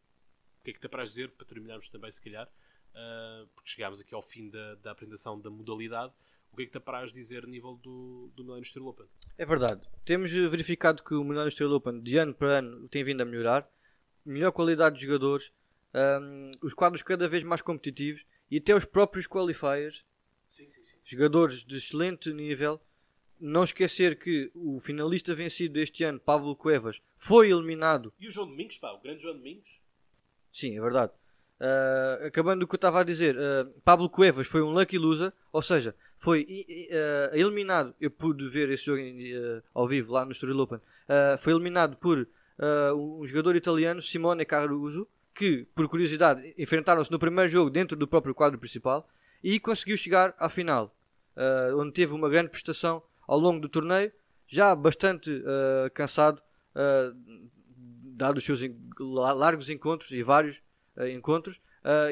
O 0.59 0.63
que 0.63 0.71
é 0.71 0.73
que 0.73 0.79
te 0.79 0.85
apraz 0.85 1.09
dizer, 1.09 1.31
para 1.31 1.45
terminarmos 1.45 1.89
também, 1.89 2.11
se 2.11 2.21
calhar, 2.21 2.49
uh, 2.97 3.47
porque 3.53 3.69
chegámos 3.69 3.99
aqui 4.01 4.13
ao 4.13 4.23
fim 4.23 4.49
da, 4.49 4.75
da 4.75 4.91
apresentação 4.91 5.39
da 5.39 5.49
modalidade, 5.49 6.13
o 6.51 6.55
que 6.57 6.63
é 6.63 6.65
que 6.65 6.71
te 6.71 6.77
apraz 6.77 7.13
dizer 7.13 7.43
a 7.43 7.47
nível 7.47 7.75
do, 7.75 8.31
do 8.35 8.43
Millennium 8.43 8.63
Steel 8.63 8.87
Open? 8.87 9.05
É 9.37 9.45
verdade. 9.45 9.87
Temos 10.03 10.31
verificado 10.31 11.03
que 11.03 11.13
o 11.13 11.23
Millennium 11.23 11.51
Steel 11.51 11.71
Open, 11.71 12.01
de 12.01 12.17
ano 12.17 12.33
para 12.33 12.59
ano, 12.59 12.87
tem 12.87 13.03
vindo 13.03 13.21
a 13.21 13.25
melhorar. 13.25 13.69
Melhor 14.25 14.51
qualidade 14.51 14.95
de 14.95 15.05
jogadores, 15.05 15.51
um, 15.93 16.51
os 16.61 16.73
quadros 16.73 17.01
cada 17.01 17.27
vez 17.29 17.43
mais 17.43 17.61
competitivos 17.61 18.25
e 18.49 18.57
até 18.57 18.75
os 18.75 18.85
próprios 18.85 19.27
qualifiers. 19.27 20.03
Sim, 20.51 20.69
sim, 20.69 20.83
sim. 20.83 20.97
Jogadores 21.03 21.63
de 21.63 21.77
excelente 21.77 22.33
nível. 22.33 22.81
Não 23.39 23.63
esquecer 23.63 24.17
que 24.17 24.51
o 24.55 24.79
finalista 24.79 25.35
vencido 25.35 25.75
deste 25.75 26.03
ano, 26.03 26.19
Pablo 26.19 26.55
Cuevas, 26.55 26.99
foi 27.15 27.51
eliminado. 27.51 28.11
E 28.19 28.27
o 28.27 28.31
João 28.31 28.47
Domingos, 28.47 28.79
pá, 28.79 28.91
o 28.93 28.99
grande 28.99 29.21
João 29.21 29.35
Domingos. 29.35 29.79
Sim, 30.51 30.75
é 30.75 30.81
verdade. 30.81 31.13
Uh, 31.59 32.27
acabando 32.27 32.63
o 32.63 32.67
que 32.67 32.75
eu 32.75 32.77
estava 32.77 33.01
a 33.01 33.03
dizer, 33.03 33.35
uh, 33.35 33.65
Pablo 33.83 34.07
Cuevas 34.09 34.45
foi 34.45 34.61
um 34.61 34.69
lucky 34.69 34.95
loser, 34.97 35.33
ou 35.51 35.61
seja, 35.61 35.95
foi 36.15 36.45
uh, 36.91 37.35
eliminado. 37.35 37.95
Eu 37.99 38.11
pude 38.11 38.47
ver 38.47 38.69
esse 38.69 38.85
jogo 38.85 39.01
ao 39.73 39.87
vivo 39.87 40.13
lá 40.13 40.23
no 40.23 40.31
Story 40.31 40.53
Open. 40.53 40.79
foi 41.39 41.53
eliminado 41.53 41.97
por 41.97 42.27
um 42.95 43.25
jogador 43.25 43.55
italiano, 43.55 44.01
Simone 44.01 44.45
Caruso, 44.45 45.07
que, 45.33 45.67
por 45.75 45.87
curiosidade, 45.87 46.53
enfrentaram-se 46.57 47.11
no 47.11 47.19
primeiro 47.19 47.49
jogo 47.49 47.69
dentro 47.69 47.95
do 47.95 48.07
próprio 48.07 48.33
quadro 48.33 48.57
principal 48.57 49.07
e 49.43 49.59
conseguiu 49.59 49.95
chegar 49.95 50.33
à 50.39 50.49
final, 50.49 50.95
onde 51.75 51.91
teve 51.91 52.13
uma 52.13 52.27
grande 52.27 52.49
prestação 52.49 53.03
ao 53.27 53.37
longo 53.37 53.59
do 53.59 53.69
torneio, 53.69 54.11
já 54.47 54.73
bastante 54.73 55.43
cansado, 55.93 56.41
dado 58.15 58.37
os 58.37 58.43
seus 58.43 58.61
largos 58.99 59.69
encontros 59.69 60.09
e 60.09 60.23
vários 60.23 60.59
encontros, 61.13 61.59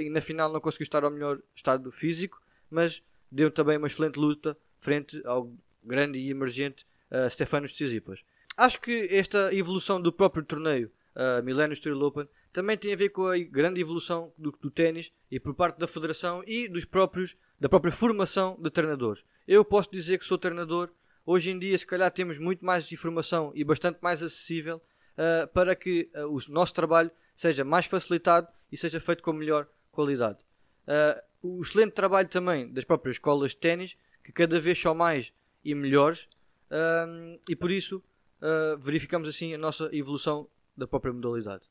e 0.01 0.09
na 0.09 0.21
final 0.21 0.51
não 0.51 0.61
conseguiu 0.61 0.85
estar 0.85 1.03
ao 1.03 1.11
melhor 1.11 1.41
estado 1.55 1.91
físico, 1.91 2.41
mas 2.69 3.03
deu 3.31 3.51
também 3.51 3.77
uma 3.77 3.87
excelente 3.87 4.17
luta 4.17 4.57
frente 4.79 5.21
ao 5.25 5.51
grande 5.83 6.17
e 6.17 6.29
emergente 6.29 6.85
uh, 7.11 7.29
Stefanos 7.29 7.73
Tsitsipas. 7.73 8.23
Acho 8.57 8.79
que 8.81 9.07
esta 9.11 9.53
evolução 9.53 10.01
do 10.01 10.11
próprio 10.11 10.43
torneio 10.43 10.91
uh, 11.15 11.43
Millennium 11.43 11.75
Steel 11.75 12.01
Open 12.01 12.27
também 12.53 12.77
tem 12.77 12.93
a 12.93 12.95
ver 12.95 13.09
com 13.09 13.27
a 13.27 13.37
grande 13.37 13.81
evolução 13.81 14.31
do, 14.37 14.51
do 14.51 14.71
ténis 14.71 15.11
e 15.29 15.39
por 15.39 15.53
parte 15.53 15.77
da 15.77 15.87
federação 15.87 16.43
e 16.47 16.67
dos 16.67 16.85
próprios 16.85 17.35
da 17.59 17.67
própria 17.67 17.91
formação 17.91 18.57
de 18.59 18.69
treinadores. 18.69 19.23
Eu 19.47 19.63
posso 19.63 19.91
dizer 19.91 20.17
que 20.17 20.25
sou 20.25 20.37
treinador. 20.37 20.89
Hoje 21.25 21.51
em 21.51 21.59
dia, 21.59 21.77
se 21.77 21.85
calhar, 21.85 22.11
temos 22.11 22.37
muito 22.37 22.65
mais 22.65 22.89
informação 22.91 23.51
e 23.55 23.63
bastante 23.63 23.97
mais 24.01 24.21
acessível 24.21 24.77
uh, 24.77 25.47
para 25.53 25.75
que 25.75 26.09
uh, 26.15 26.27
o 26.27 26.39
nosso 26.49 26.73
trabalho 26.73 27.11
seja 27.35 27.63
mais 27.63 27.85
facilitado 27.85 28.47
e 28.71 28.77
seja 28.77 28.99
feito 28.99 29.21
com 29.21 29.33
melhor 29.33 29.67
qualidade. 29.91 30.39
Uh, 30.87 31.57
o 31.57 31.61
excelente 31.61 31.91
trabalho 31.91 32.27
também 32.27 32.71
das 32.71 32.83
próprias 32.83 33.15
escolas 33.15 33.51
de 33.51 33.57
ténis, 33.57 33.97
que 34.23 34.31
cada 34.31 34.59
vez 34.59 34.79
são 34.79 34.95
mais 34.95 35.31
e 35.63 35.75
melhores, 35.75 36.27
um, 36.71 37.39
e 37.47 37.55
por 37.55 37.71
isso 37.71 38.03
uh, 38.41 38.77
verificamos 38.79 39.29
assim 39.29 39.53
a 39.53 39.57
nossa 39.57 39.89
evolução 39.95 40.47
da 40.75 40.87
própria 40.87 41.13
modalidade. 41.13 41.65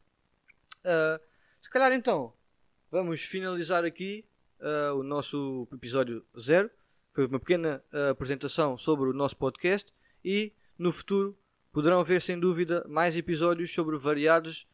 Uh, 0.80 1.20
se 1.60 1.70
calhar 1.70 1.92
então 1.92 2.32
vamos 2.90 3.22
finalizar 3.22 3.84
aqui 3.84 4.24
uh, 4.60 4.94
o 4.94 5.02
nosso 5.02 5.68
episódio 5.72 6.24
zero. 6.38 6.70
Foi 7.12 7.26
uma 7.26 7.38
pequena 7.38 7.80
apresentação 8.10 8.76
sobre 8.76 9.08
o 9.08 9.12
nosso 9.12 9.36
podcast 9.36 9.92
e 10.24 10.52
no 10.76 10.90
futuro 10.90 11.38
poderão 11.72 12.02
ver 12.02 12.20
sem 12.20 12.38
dúvida 12.38 12.84
mais 12.88 13.16
episódios 13.16 13.72
sobre 13.72 13.96
variados 13.96 14.66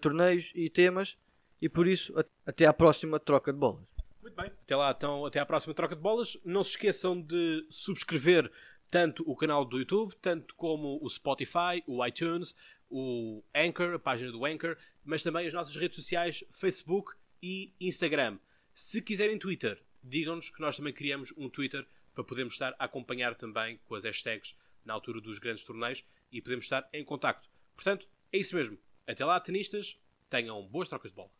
torneios 0.00 0.52
e 0.54 0.68
temas 0.70 1.16
e 1.60 1.68
por 1.68 1.86
isso 1.86 2.14
até 2.46 2.66
à 2.66 2.72
próxima 2.72 3.18
troca 3.18 3.52
de 3.52 3.58
bolas. 3.58 3.84
Muito 4.20 4.36
bem. 4.36 4.46
Até 4.46 4.74
lá, 4.74 4.90
então, 4.96 5.26
até 5.26 5.38
à 5.38 5.46
próxima 5.46 5.74
troca 5.74 5.94
de 5.94 6.00
bolas. 6.00 6.38
Não 6.44 6.64
se 6.64 6.70
esqueçam 6.70 7.20
de 7.20 7.66
subscrever 7.68 8.50
tanto 8.90 9.28
o 9.28 9.34
canal 9.36 9.64
do 9.64 9.78
YouTube, 9.78 10.14
tanto 10.22 10.54
como 10.54 10.98
o 11.02 11.08
Spotify, 11.10 11.82
o 11.86 12.04
iTunes, 12.06 12.54
o 12.88 13.42
Anchor, 13.54 13.94
a 13.94 13.98
página 13.98 14.30
do 14.30 14.44
Anchor, 14.44 14.76
mas 15.04 15.22
também 15.22 15.46
as 15.46 15.52
nossas 15.52 15.74
redes 15.74 15.96
sociais, 15.96 16.44
Facebook 16.50 17.12
e 17.42 17.72
Instagram. 17.80 18.38
Se 18.72 19.02
quiserem 19.02 19.38
Twitter, 19.38 19.82
digam-nos 20.02 20.50
que 20.50 20.60
nós 20.60 20.76
também 20.76 20.92
criamos 20.92 21.32
um 21.36 21.48
Twitter 21.48 21.86
para 22.14 22.24
podermos 22.24 22.54
estar 22.54 22.74
a 22.78 22.84
acompanhar 22.84 23.34
também 23.34 23.78
com 23.84 23.94
as 23.94 24.04
hashtags 24.04 24.54
na 24.84 24.94
altura 24.94 25.20
dos 25.20 25.38
grandes 25.38 25.64
torneios 25.64 26.04
e 26.30 26.40
podemos 26.40 26.64
estar 26.64 26.88
em 26.92 27.04
contacto. 27.04 27.48
Portanto, 27.74 28.08
é 28.32 28.38
isso 28.38 28.54
mesmo. 28.54 28.78
Até 29.06 29.24
lá, 29.24 29.38
tenistas, 29.40 29.98
tenham 30.30 30.66
boas 30.66 30.88
trocas 30.88 31.10
de 31.10 31.16
bola. 31.16 31.30